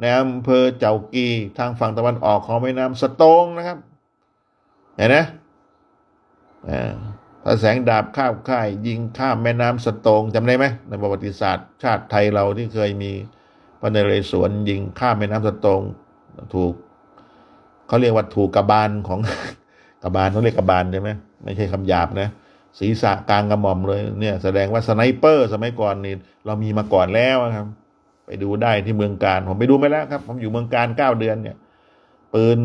[0.00, 3.78] ในอำเภอเจ้ากีทางฝั่งตะวันออกของแม่น้ำสตงนะครับ
[4.96, 5.16] เห็นไหม
[7.44, 13.12] พระแสงดาบคาบค่าย ยิงข้ามแม่น้ำสะโตงจำได้ไหมในประวัติศาสตร์ ชาติไทยเราที่เคยมี
[13.80, 15.82] พระนเรศวรยิงข้ามแม่น้ำสะโตง
[16.54, 16.72] ถูก
[17.86, 19.20] เขาเรียกว่าถูกกระบาลของ
[20.02, 21.10] กระบาลเขาเรียกกระบาลใช่ไหม
[21.44, 22.28] ไม่ใช่คำหยาบนะ
[22.78, 26.14] ศีรษะกลางกระหม่อมเลยเนี่ย แสดงว่า sniper สมัยก่อนนี่
[26.46, 27.66] เรามีมาก่อนแล้วครับ
[28.26, 31.56] ไปดูได้ที่เมืองกาญจน์ผมไปดูไปแล้วครับ ผมอยู่เมืองกาญจน์เก้าเดือนเนี่ย
[32.34, 32.58] ปืน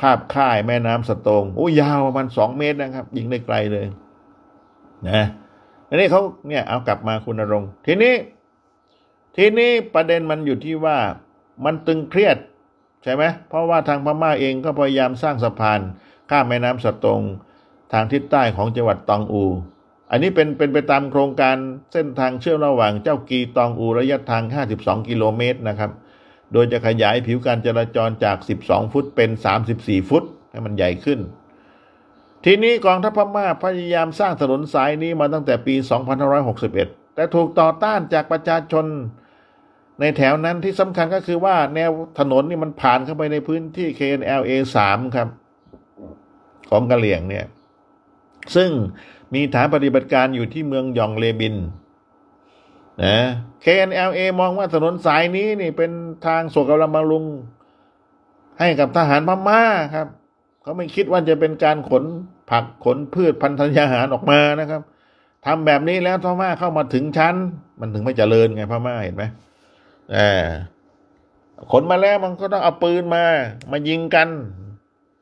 [0.00, 3.84] คาบค่ายแม่น้ำสตงโอ้ยาวประมาณสองเมตรนะครับ ยิงได้ไกลเลย
[5.08, 5.26] นะ
[5.88, 8.14] อันนี้เขาเนี่ยเอากลับมาคุณนรงค์ทีนี้
[9.36, 10.98] ทีนี้ประเด็นมันอยู่ที่ว่า
[11.64, 12.36] มันตึงเครียด
[13.02, 15.80] ใช่ไหมเพราะว่าทางพม่าเองก็พยายามสร้างสะพาน
[16.30, 17.20] ข้ามแม่น้ำสะตง
[17.92, 19.44] ทางทิศใต้ของจังหวัดตองอู
[20.10, 21.56] อันนี้เป็นเป็นไปตามโครงการ
[21.92, 24.42] เส้นทางเชื่อมระหว่างเจ้ากีตองอูระยะทาง
[24.76, 25.90] 52 กิโลเมตรนะครับ
[26.52, 29.30] โดยจะขยายผิวการจราจรจาก 12 ฟุตเป็น
[29.68, 31.20] 34 ฟุตให้มันใหญ่ขึ้น
[32.44, 35.74] ทีนี้กองทัพพม่าพยายามสร้างถนนสายนี้มาตั้งแต่ปี
[36.44, 38.86] 2561 แต่ถูกต่อต้านจากประชาชน
[40.00, 44.52] ในแถวนั้นที่สำคัญก็คือว่าแนวถนนนี่มันผ่านเข้าไปในพื้นที่ KNLA
[44.84, 45.28] 3ครับ
[46.70, 47.46] ของกะเหลี่ยงเนี่ย
[48.56, 48.70] ซึ่ง
[49.34, 51.54] มีฐานปฏิบัติการอยู่ที่เมืองยองเลบิน
[53.04, 53.18] นะ
[53.64, 55.90] KNLA มองว่าถนนสายนี้นี่เป็น
[56.26, 57.24] ทางส่งกำลังบำรุง
[58.58, 59.62] ให้กับทหารพม่า
[59.94, 60.08] ครับ
[60.62, 62.04] เขาไม่คิดว่าจะเป็นการขน
[62.50, 64.82] ผักขนพืชพันธุ์ธัญญาหารออกมานะครับ
[65.46, 67.34] ทำแบบนี้แล้วพม่าเข้ามาถึงชั้น
[67.80, 69.24] มันถึงไม่เจริญไงพม่าเห็นไหม
[70.14, 70.30] อ่า
[71.72, 73.24] ขนมาแล้วมันก็ต้องเอาปืนมา
[73.70, 74.28] มายิงกัน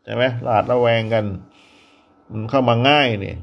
[0.05, 1.25] ใช่ไหมลาดระแวงกัน
[2.31, 3.37] มันเข้ามาง่ายเนี่ย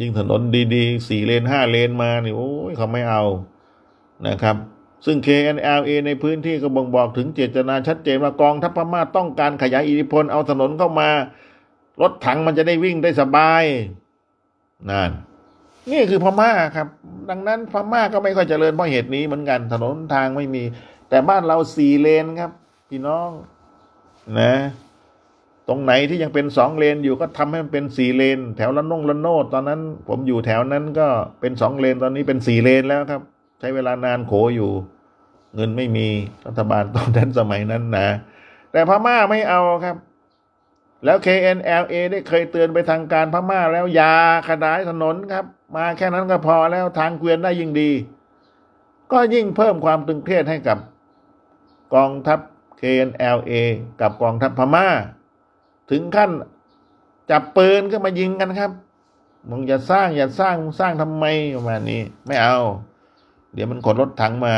[0.00, 0.40] ยิ่งถนน
[0.74, 3.22] ดีๆสี่เลนห้าเลนมานี่โอ้ยเขาไม่เอา
[4.28, 4.56] นะครับ
[5.04, 11.08] ซึ่ง KNLA ในพื้นที่ก็บ่งบอกถึงเจตนาชัดเจนว่ากองทัพพม่าต้องการขยายอิทธิพลเอาถนนเข้ามา
[12.02, 13.64] รถถังมันจะได้วิ่งได้สบาย
[14.90, 15.10] นั่น
[15.92, 16.88] นี่คือพม่าครับ
[17.30, 20.62] ดังนั้นพม่าก็ไม่ค่อยเจริญเพราะเหตุนี้เหมือนกัน ถนนทางไม่มี
[21.08, 22.50] แต่บ้านเราสี่เลนครับ
[22.88, 23.30] พี่น้อง
[24.38, 24.54] นะ
[25.68, 31.08] ตรงไหนที่ยังเป็นสองเลนอยู่ก็ทำให้มันเป็นสี่เลน แถวละนงละโนดตอนนั้น ผมอยู่แถวนั้นก็
[31.40, 33.22] เป็นสองเลนตอนนี้เป็นสี่เลนแล้วครับ
[33.60, 34.70] ใช้เวลานานโขอยู่
[35.54, 36.08] เงินไม่มี
[36.46, 38.08] รัฐบาลตอนนั้นสมัยนั้นนะ
[38.72, 39.96] แต่พม่าไม่เอาครับ
[41.04, 44.14] แล้ว KNLA ได้เคยเตือนไปทางการพม่าแล้วอยา
[44.48, 45.44] ขดายถนนครับ
[45.74, 47.90] มาแค่นั้นก็พอแล้วทางเกวียนได้ยิ่งดี
[49.12, 50.78] ก็ยิ่งเพิ่มความตึงเครียดให้กับ
[51.94, 52.38] กองทัพ
[52.80, 53.52] KNLA
[54.00, 54.86] กับกองทัพพม่า
[55.90, 56.30] ถึงขั้น
[57.30, 58.70] จับปืนก็มายิงกันครับ
[59.50, 61.24] มึงอย่าสร้างอย่าสร้างสร้างทำไม
[61.56, 62.58] ประมาณนี้ ไม่เอา
[63.54, 64.56] เดี๋ยวมันขนรถถังมา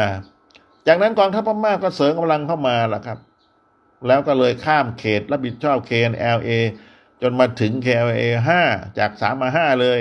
[0.86, 3.18] จากนั้นกองทัพพม่าก็เสริมกำลังเข้ามาล่ะครับ
[4.06, 6.50] แล้วก็เลยข้ามเขตรับผิดชอบ KNLA
[7.22, 8.24] จนมาถึง KNLA
[8.62, 10.00] 5 จาก 3 มา 5 เลย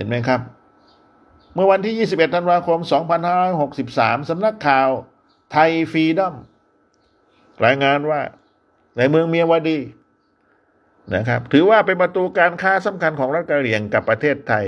[0.00, 0.40] ห็นไหมครับ
[1.54, 2.78] เมื่อวันที่ 21 ธันวาคม
[3.54, 4.88] 2563 สำนักข่าว
[5.52, 6.34] ไทยฟรีดอม
[7.64, 8.20] รายงานว่า
[8.96, 9.78] ในเมืองเมียวดี
[11.14, 14.66] นะครับถือว่าเป็นประตูการค้าสำคัญของรัฐกะเหรี่ยงกับประเทศไทย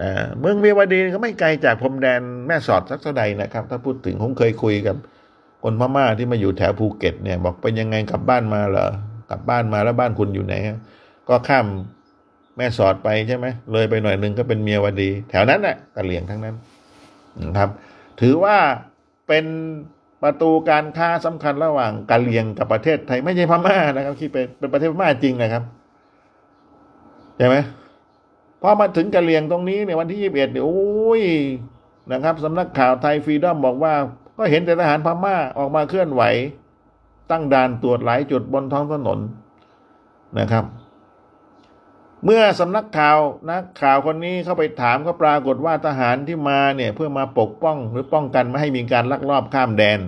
[0.00, 0.10] นะ
[0.40, 4.96] เมืองเมียวดีก็ไม่ไกลจากพรมแดนแม่สอดสักเท่าใดนะครับ ถ้าพูดถึงผมเคยคุยกับ
[5.62, 8.88] คนพม่าที่มาอยู่แถวภูเก็ตเนี่ย บอกเป็นยังไงกลับบ้านมาเหรอ
[9.30, 10.54] กลับบ้านมาแล้วบ้านคุณอยู่ไหน
[11.28, 11.66] ก็ข้าม
[12.58, 16.54] แม่สอดไปใช่ไหมเลยไปหน่อยหนึ่งก็เป็นเมียวดี แถวนั้นแหละกะเหลี่ยงทั้งนั้น
[17.42, 17.70] นะครับ
[18.20, 18.56] ถือว่า
[19.28, 19.44] เป็น
[20.22, 25.62] ประตูการค้าสำคัญระหว่างกะเหลี่ยงกับประเทศไทยไม่ใช่พม่านะครับคิดเป็นเป็นประเทศพม่าจริงนะครับ
[27.38, 27.56] ใช่ไหม
[28.62, 31.22] พอมาถึงกะเหลี่ยงตรงนี้เนี่ยวันที่ยี่สิบเอ็ดเนี่ยโอ้ย
[32.12, 33.94] นะครับสำนักข่าวไทยฟรีดอมบอกว่า
[34.38, 36.22] ก็เห็นแต่ทหารพม่าออกมาเคลื่อนไหว
[37.30, 39.18] ตั้งด่านตรวจหลายจุดบนท้องถนน
[40.38, 40.64] นะครับ
[42.24, 43.18] เมื่อสำนักข่าว
[43.50, 50.00] นักข่าวคนนี้เข้าไปถามก็ปรากฏว่าทหารที่มาเนี่ยเพื่อมาปกป้องหรือป้องกันไม่ให้มีการลักลอบข้ามแดน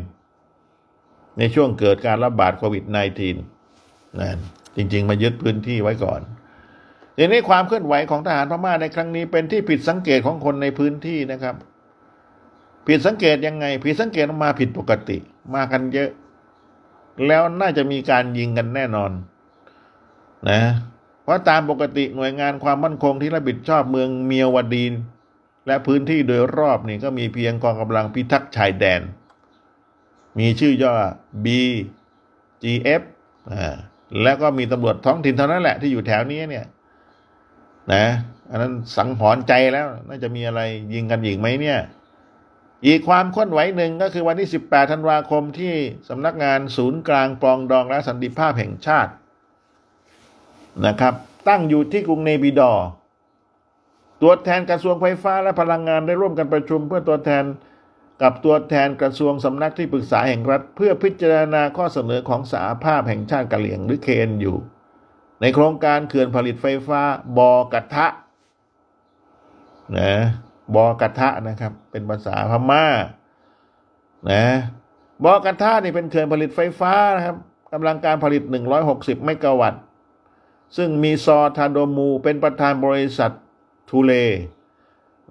[1.39, 2.85] ในช่วงเกิดการระบาดโควิด
[3.51, 4.39] -19 นั่น
[4.77, 6.21] จริง ๆ มายึดพื้นที่ไว้ก่อน
[7.17, 11.57] ทีนี้ความเคลื่อนไหวของทหารพม่าในครั้งนี้เป็นที่ผิดสังเกตของคนในพื้นที่นะครับ
[12.87, 15.19] ผิดสังเกตยังไง ผิดสังเกตมาผิดปกติ
[15.55, 16.11] มากันเยอะ
[17.27, 19.11] แล้วน่าจะมีการยิงกันแน่นอน
[20.51, 20.61] นะ
[21.31, 24.93] ราะตามปกติหน่วยงานความมั่นคงที่รับผิดชอบเมืองเมียวดีน
[25.67, 29.01] และพื้นที่โดยรอบนี่ก็มีเพียงกองกำลังพิทักษ์ชายแดน
[30.39, 30.95] มีชื่อย่อ
[31.45, 33.03] BGF
[33.53, 33.77] อ่า
[34.23, 36.67] แล้วก็มีตำรวจท้องถิ่นเท่านั้นแหละที่อยู่แถวนี้เนี่ย
[37.93, 38.05] นะ
[38.51, 40.61] อันนั้นสังหรณ์ใจแล้ว น่าจะมีอะไร
[40.95, 41.79] ยิงกันอีกไหมเนี่ย
[42.87, 45.75] อีกความเคลื่อนไหวหนึ่งก็คือวันที่ 18 ธันวาคมที่
[46.09, 49.13] สำนักงานศูนย์กลางปรองดองและสันติภาพแห่งชาติ
[50.87, 51.15] นะครับ
[51.49, 52.87] ตั้งอยู่ที่กรุงเนบิดอร์
[54.23, 57.45] ตัวแทนกระทรวงไฟฟ้าและพลังงานได้ร่วมกันประชุมเพื่อตัวแทน
[58.23, 64.57] กับตัวแทนกระทรวงสำนักที่ปรึกษาแห่งรัฐ เพื่อพิจารณาข้อเสนอของสหภาพแห่งชาติกะเหรี่ยงหรือเคนอยู่
[65.41, 67.01] ในโครงการเขื่อนผลิตไฟฟ้า
[67.39, 68.07] บอกระทะ
[69.99, 70.15] นะ
[70.75, 72.85] บอกระทะนะครับ เป็นภาษาพม่า
[74.31, 74.45] นะ
[75.25, 77.37] บอกระทะนี่เป็นเขื่อนผลิตไฟฟ้านะครับ
[77.73, 78.43] กำลังการผลิต
[78.85, 79.83] 160 เมกะวัตต์
[80.77, 83.33] ซึ่งมีซอทาโดมูเป็นประธานบริษัท
[83.91, 84.13] ทูเล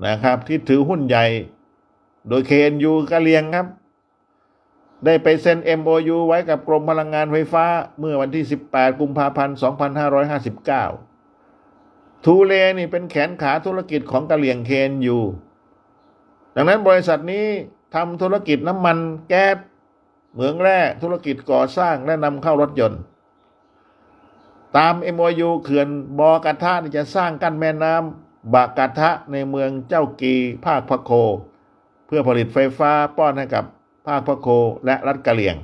[0.05, 1.25] นะครับ ที่ถือหุ้นใหญ่
[2.27, 3.67] โดย KNU กะเลียงครับ
[5.05, 7.65] ได้ไปเซ็น MOU ไว้กับกรมพลังงานไฟฟ้า
[7.99, 9.57] เมื่อวันที่ 18 กุมภาพันธ์
[11.29, 15.19] 2559 ทูเลนี่เป็นแขนขาธุรกิจของกะเลียง KNU
[16.55, 17.45] ดังนั้นบริษัทนี้
[17.95, 18.97] ทำธุรกิจน้ำมัน
[19.29, 19.57] แก๊ส
[20.33, 23.01] เหมืองแร่ธุรกิจก่อสร้างและนำเข้ารถยนต์
[24.77, 25.87] ตาม MOU เขื่อน
[26.19, 31.11] บอกระทะจะสร้างกั้นแม่น้ำบากระทะในเมืองเจ้ากีภาคพะโค
[32.07, 33.63] เพื่อผลิตไฟฟ้าป้อนให้กับ
[34.07, 34.47] ภาคพะโค
[34.85, 35.55] และรัฐกะเหลี่ยง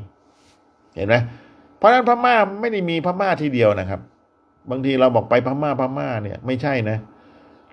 [0.96, 1.16] เห็นไหม
[1.78, 4.02] เพราะฉะนั้นพม่าไม่ได้มีพม่าทีเดียวนะครับ
[4.70, 6.98] บางทีเราบอกไปพม่าพม่าเนี่ยไม่ใช่นะ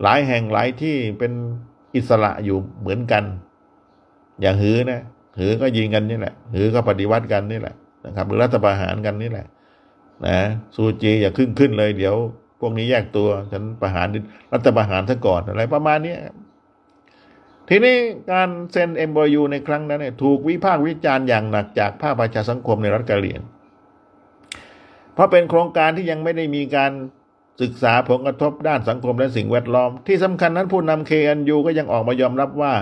[0.02, 1.32] หลายแห่งหลายที่เป็น
[1.94, 3.24] อิสระอยู่เหมือนกัน
[4.40, 5.00] อย่างหือนะ
[5.38, 7.74] หือก็ยิงกันนี่แหละหือก็ปฏิวัติกันนี่แหละ
[8.06, 9.46] นะครับหรือรัฐประหารกันนี่แหละ
[10.26, 10.38] นะ
[10.74, 12.16] ซูจีอย่าขึ้นขึ้นเลย เดี๋ยว
[12.60, 14.06] พวกนี้แยกตัว ฉันประหาร
[14.52, 16.16] รัฐประหารซะก่อนอะไรประมาณนี้
[17.68, 17.96] ทีนี้
[18.32, 23.40] การเซ็นเอ็มบยูในครั้งนั้นเนี่ยถูกวิพากษ์วิจารณ์อย่างหนักจากภาคประชาสังคมในรัฐกะเหรี่ยง
[25.14, 26.92] เพราะเป็นโครงการที่ยังไม่ได้มีการ
[27.62, 32.74] ศึกษาผลกระทบด้านสังคมและสิ่งแวดล้อม ที่สำคัญนั้นผู้นำ KNU ก็ยังออกมายอมรับว่า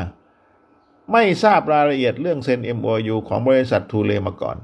[1.12, 4.56] ไม่ทราบรายละเอียดเรื่องเซ็น MOU ของบริษัททูเลมาก่อน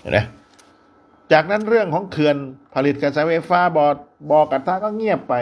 [0.00, 0.18] เห็นไหม
[1.32, 2.36] จากนั้นเรื่องของเขื่อน
[2.74, 3.96] ผลิตกระแสไฟฟ้าบอด
[4.30, 5.34] บอกระทะก็เงียบไป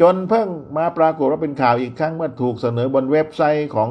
[0.00, 3.90] จนเพิ่งมาปรากฏว่าเป็นข่าวอีกครั้งเมื่อถูกเสนอบนเว็บไซต์ของ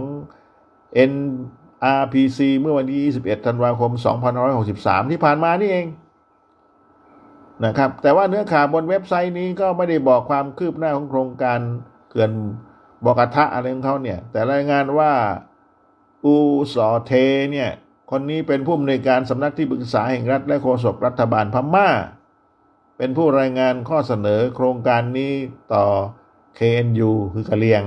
[1.12, 3.92] NRPC เมื่อวันที่ 21 ธันวาคม
[4.52, 5.88] 2563 ที่ผ่านมานี่เอง
[7.66, 11.60] นะครับ แต่ว่าเนื้อข่าวบนเว็บไซต์นี้ก็ไม่ได้บอกความคืบหน้าของโครงการ
[12.10, 12.32] เขื่อน
[13.06, 15.12] บอกกระทะอะไรของเขาเนี่ย แต่รายงานว่า
[16.26, 16.36] อู
[16.74, 17.12] สอเท
[17.52, 17.70] เนี่ย
[18.12, 21.90] คนนี้เป็นผู้อำนวยการสำนักที่ปรึกษาแห่งรัฐและโฆษกรัฐบาลพม่า
[22.98, 25.32] เป็นผู้รายงานข้อเสนอโครงการนี้
[25.74, 25.86] ต่อ
[26.58, 27.84] KNU คือกะเลียง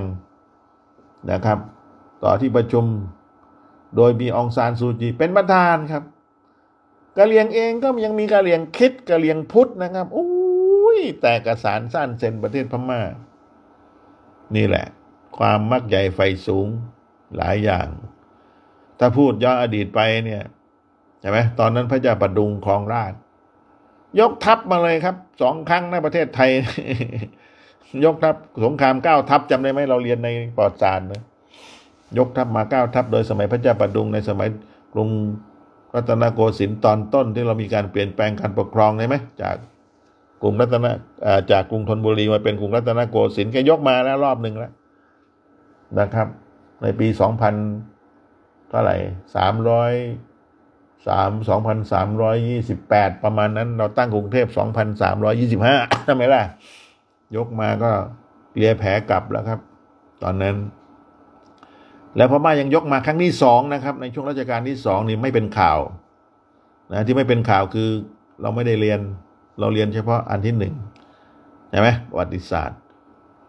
[1.31, 1.59] นะครับ
[2.23, 2.85] ต่อที่ประชุม
[3.95, 6.03] โดยมีองซานซูจีเป็นประธานครับ
[7.17, 13.01] กะเลียงเองก็ยังมีกะเลียงคิดกะเลียงพุทธนะครับอุ้ยแต่กระสารสั้นเซ็นประเทศพม่า
[14.55, 14.85] นี่แหละ
[15.37, 16.67] ความมักใหญ่ไฟสูง
[17.35, 17.87] หลายอย่าง
[18.99, 20.43] ถ้าพูดย้อนอดีตไปเนี่ย
[21.21, 23.13] ใช่ไหมตอนนั้นพระเจ้าประดุงครองราช
[24.19, 26.49] ยกทัพมาเลยครับสองครั้งในประเทศไทย
[28.05, 28.35] ยกทัพ
[28.65, 31.23] สงครามเก้าทัพจำได้ไหมเราเรียนในปอดจารนะ
[32.17, 34.49] ยกทัพมาเก้าทัพโดยสมัยพระเจ้าประดุงในสมัย
[34.93, 35.09] กรุง
[35.95, 39.55] รัตนโกสินทร์ตอนต้นที่เรามีการเปลี่ยนแปลงการปกครองใช่ไหมจาก
[40.41, 40.85] กรุงรัตน
[41.51, 44.71] จากกรุงธนบุรีมาเป็นกรุงรัตนโกสินทร์แกยกมาแล้วรอบหนึ่งแล้ว
[45.99, 46.27] นะครับ
[46.81, 47.53] ในปีสองพัน
[48.75, 48.97] ท่าไหร่
[49.35, 49.93] สามร้อย
[51.07, 56.43] สามสองพันสามร้อยยี่สิบแปดประมาณนั้น เราตั้งกรุงเทพสองพันสามร้อยี่สิบห้าใช่ไหมล่ะ
[57.35, 57.91] ยกมาก็
[58.55, 59.59] เลียแผลกลับแล้วครับ
[60.23, 60.55] ตอนนั้น
[62.17, 65.79] แล้วพม่ายังยกมาครั้งที่สองนะครับ ในช่วงรัชกาลที่สองนี่ไม่เป็นข่าว
[66.91, 67.89] นะที่ไม่เป็นข่าวคือ
[68.41, 68.99] เราไม่ได้เรียน
[69.59, 70.73] เราเรียนเฉพาะอันที่หนึ่ง
[71.69, 72.79] ใช่ไหมประวัติศาสตร์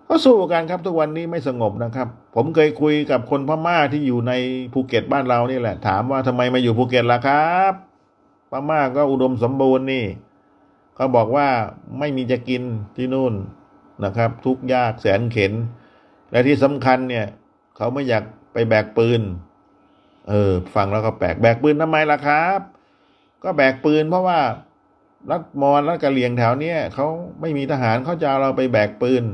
[0.08, 4.32] ก็สู้กันครับทุกวันนี้ไม่สงบนะครับ ผมเคยคุยกับคนพม่าที่อยู่ใน
[4.72, 7.72] ภูเก็ตบ้านเรานี่แหละ ถามว่าทำไมมาอยู่ภูเก็ตล่ะครับ
[8.50, 10.04] พม่าก็อุดมสมบูรณ์นี่
[10.96, 11.48] เขาบอกว่า
[11.98, 12.62] ไม่มีจะกิน
[12.96, 13.34] ที่นู่น
[14.04, 15.52] นะครับ ทุกข์ยากแสนเข็ญ
[16.30, 17.26] และที่สำคัญเนี่ย
[17.76, 19.20] เขาไม่อยากไปแบกปืน
[20.28, 22.60] เออฟังแล้วก็แปลกแบกปืนทำไมล่ะครับ
[23.44, 24.40] ก็แบกปืนเพราะว่า
[25.30, 27.06] รัฐมอญรัฐกะเหลี่ยงแถวเนี้ยเขา
[27.40, 29.24] ไม่มีทหารเขาจะเราไปแบกปืน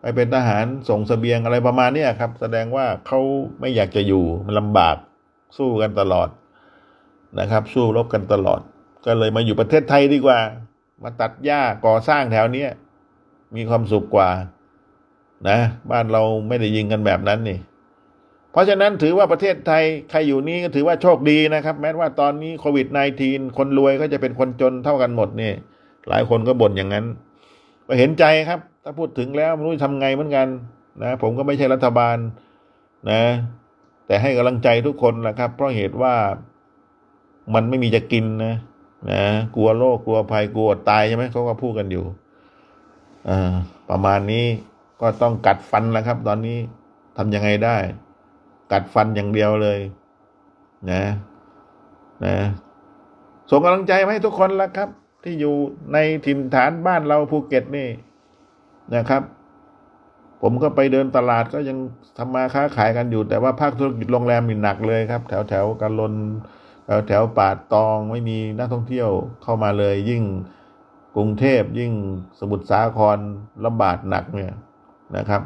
[0.00, 3.20] ไปเป็นทหารส่งสเสบียงอะไรประมาณนี้ครับ แสดงว่าเขา
[3.60, 4.96] ไม่อยากจะอยู่มันลำบาก
[5.58, 6.28] สู้กันตลอด
[7.40, 8.60] นะครับ สู้รบกันตลอด
[9.06, 10.38] ก็เลยมาอยู่ประเทศไทยดีกว่า
[11.02, 12.64] มาตัดหญ้าก่อสร้างแถวเนี้
[13.56, 14.28] มีความสุขกว่า
[15.48, 15.58] นะ
[15.90, 17.58] บ้านเราไม่ได้ยิงกันแบบนั้นนี่
[18.52, 22.86] เพราะฉะนั้นถือว่าประเทศไทยใครอยู่นี้ก็ถือว่าโชคดีนะครับ แม้ว่าตอนนี้โควิด
[23.22, 25.52] -19 คนรวยก็จะเป็นคนจนเท่ากันหมดนี่
[26.08, 27.06] หลายคนก็บ่นอย่างนั้น
[27.86, 30.48] ก็เห็นใจครับ ถ้าพูดถึงแล้วไม่รู้จะทำไงเหมือนกัน
[31.02, 32.16] นะผมก็ไม่ใช่รัฐบาล
[33.10, 33.22] นะ
[34.06, 36.14] แต่ให้กำลังใจทุกคนนะครับ เพราะเหตุว่า
[37.54, 38.54] มันไม่มีจะกินนะ
[39.10, 39.22] นะ
[39.54, 42.04] กลัวโรคกลัวภัยกลัวตายใช่ไหมเขาก็พูดกันอยู่
[43.28, 43.30] อ
[43.90, 44.46] ประมาณนี้
[45.00, 46.58] ก็ต้องกัดฟันแล้วครับ ตอนนี้
[47.16, 47.76] ทำยังไงได้
[48.72, 49.78] กัดฟันอย่างเดียวเลย
[50.90, 51.02] นะ
[52.24, 52.36] นะ
[53.50, 54.88] ส่งกำลังใจให้ทุกคนละครับ
[55.26, 55.56] ที่อยู่
[55.92, 57.88] ในถิ่นฐานบ้านเราภูเก็ตนี่
[58.94, 59.22] นะครับ
[60.42, 61.78] ผมก็ไปเดินตลาดก็ยัง
[62.18, 66.14] ทำมาค้าขายกันอยู่ แต่ว่าภาคธุรกิจโรงแรมมีหนักเลยครับ แถวแถวกันลน
[66.84, 69.08] แถวแถวป่าตองไม่มีนักท่องเที่ยว
[69.42, 70.22] เข้ามาเลย ยิ่ง
[71.16, 71.92] กรุงเทพยิ่ง
[72.40, 73.18] สมุทรสาคร
[73.64, 74.52] ลำบากหนักเนี่ย
[75.16, 75.42] นะครับ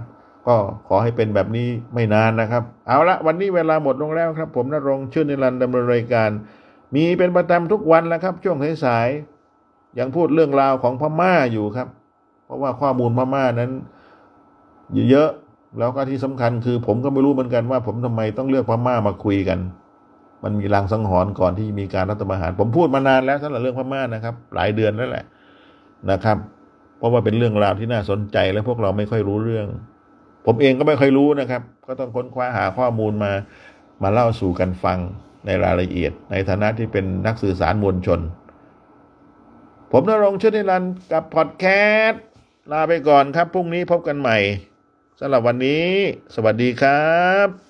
[0.47, 0.57] ก็
[0.89, 6.31] ขอให้เป็นแบบนี้ไม่นานนะครับ เอาละวันนี้เวลาหมดลงแล้วครับ ผมนรงชื่อนิรันดร์ดำเนินรายการ
[6.95, 9.40] มีเป็นประจำทุกวันแล้วครับ ช่วงสายๆ
[9.99, 11.89] ยังพูดเรื่องราวของพม่าอยู่ครับ
[12.45, 13.71] เพราะว่าข้อมูลพม่านั้น
[15.11, 15.31] เยอะ
[15.79, 19.59] แล้วก็ที่สำคัญคือ ผมก็ไม่รู้เหมือนกันว่า ผมทำไมต้องเลือกพม่ามาคุยกัน
[20.45, 25.25] มันมีรางสังหรณ์ก่อนที่มีการรัฐประหาร ผมพูดมานานแล้วสำหรับเรื่องพม่านะครับ หลายเดือนแล้วแหละ
[26.11, 26.37] นะครับ
[26.99, 29.67] เพราะว่าเป็นเรื่องราวที่น่าสนใจและพวกเราไม่ค่อยรู้เรื่อง
[30.47, 33.33] ผมเองก็ไม่ค่อยรู้นะครับ ก็ต้องค้นคว้าหาข้อมูลมา
[34.03, 34.99] มาเล่าสู่กันฟัง
[35.47, 38.21] ในรายละเอียด ในฐานะที่เป็นนักสื่อสารมวลชน
[39.93, 41.65] ผมนรงค์ชนิรันกับพอดแค
[42.07, 42.23] สต์
[42.73, 44.39] ลาไปก่อนครับ พรุ่งนี้พบกันใหม่
[45.21, 45.89] สำหรับวันนี้
[46.35, 47.70] สวัสดีครับ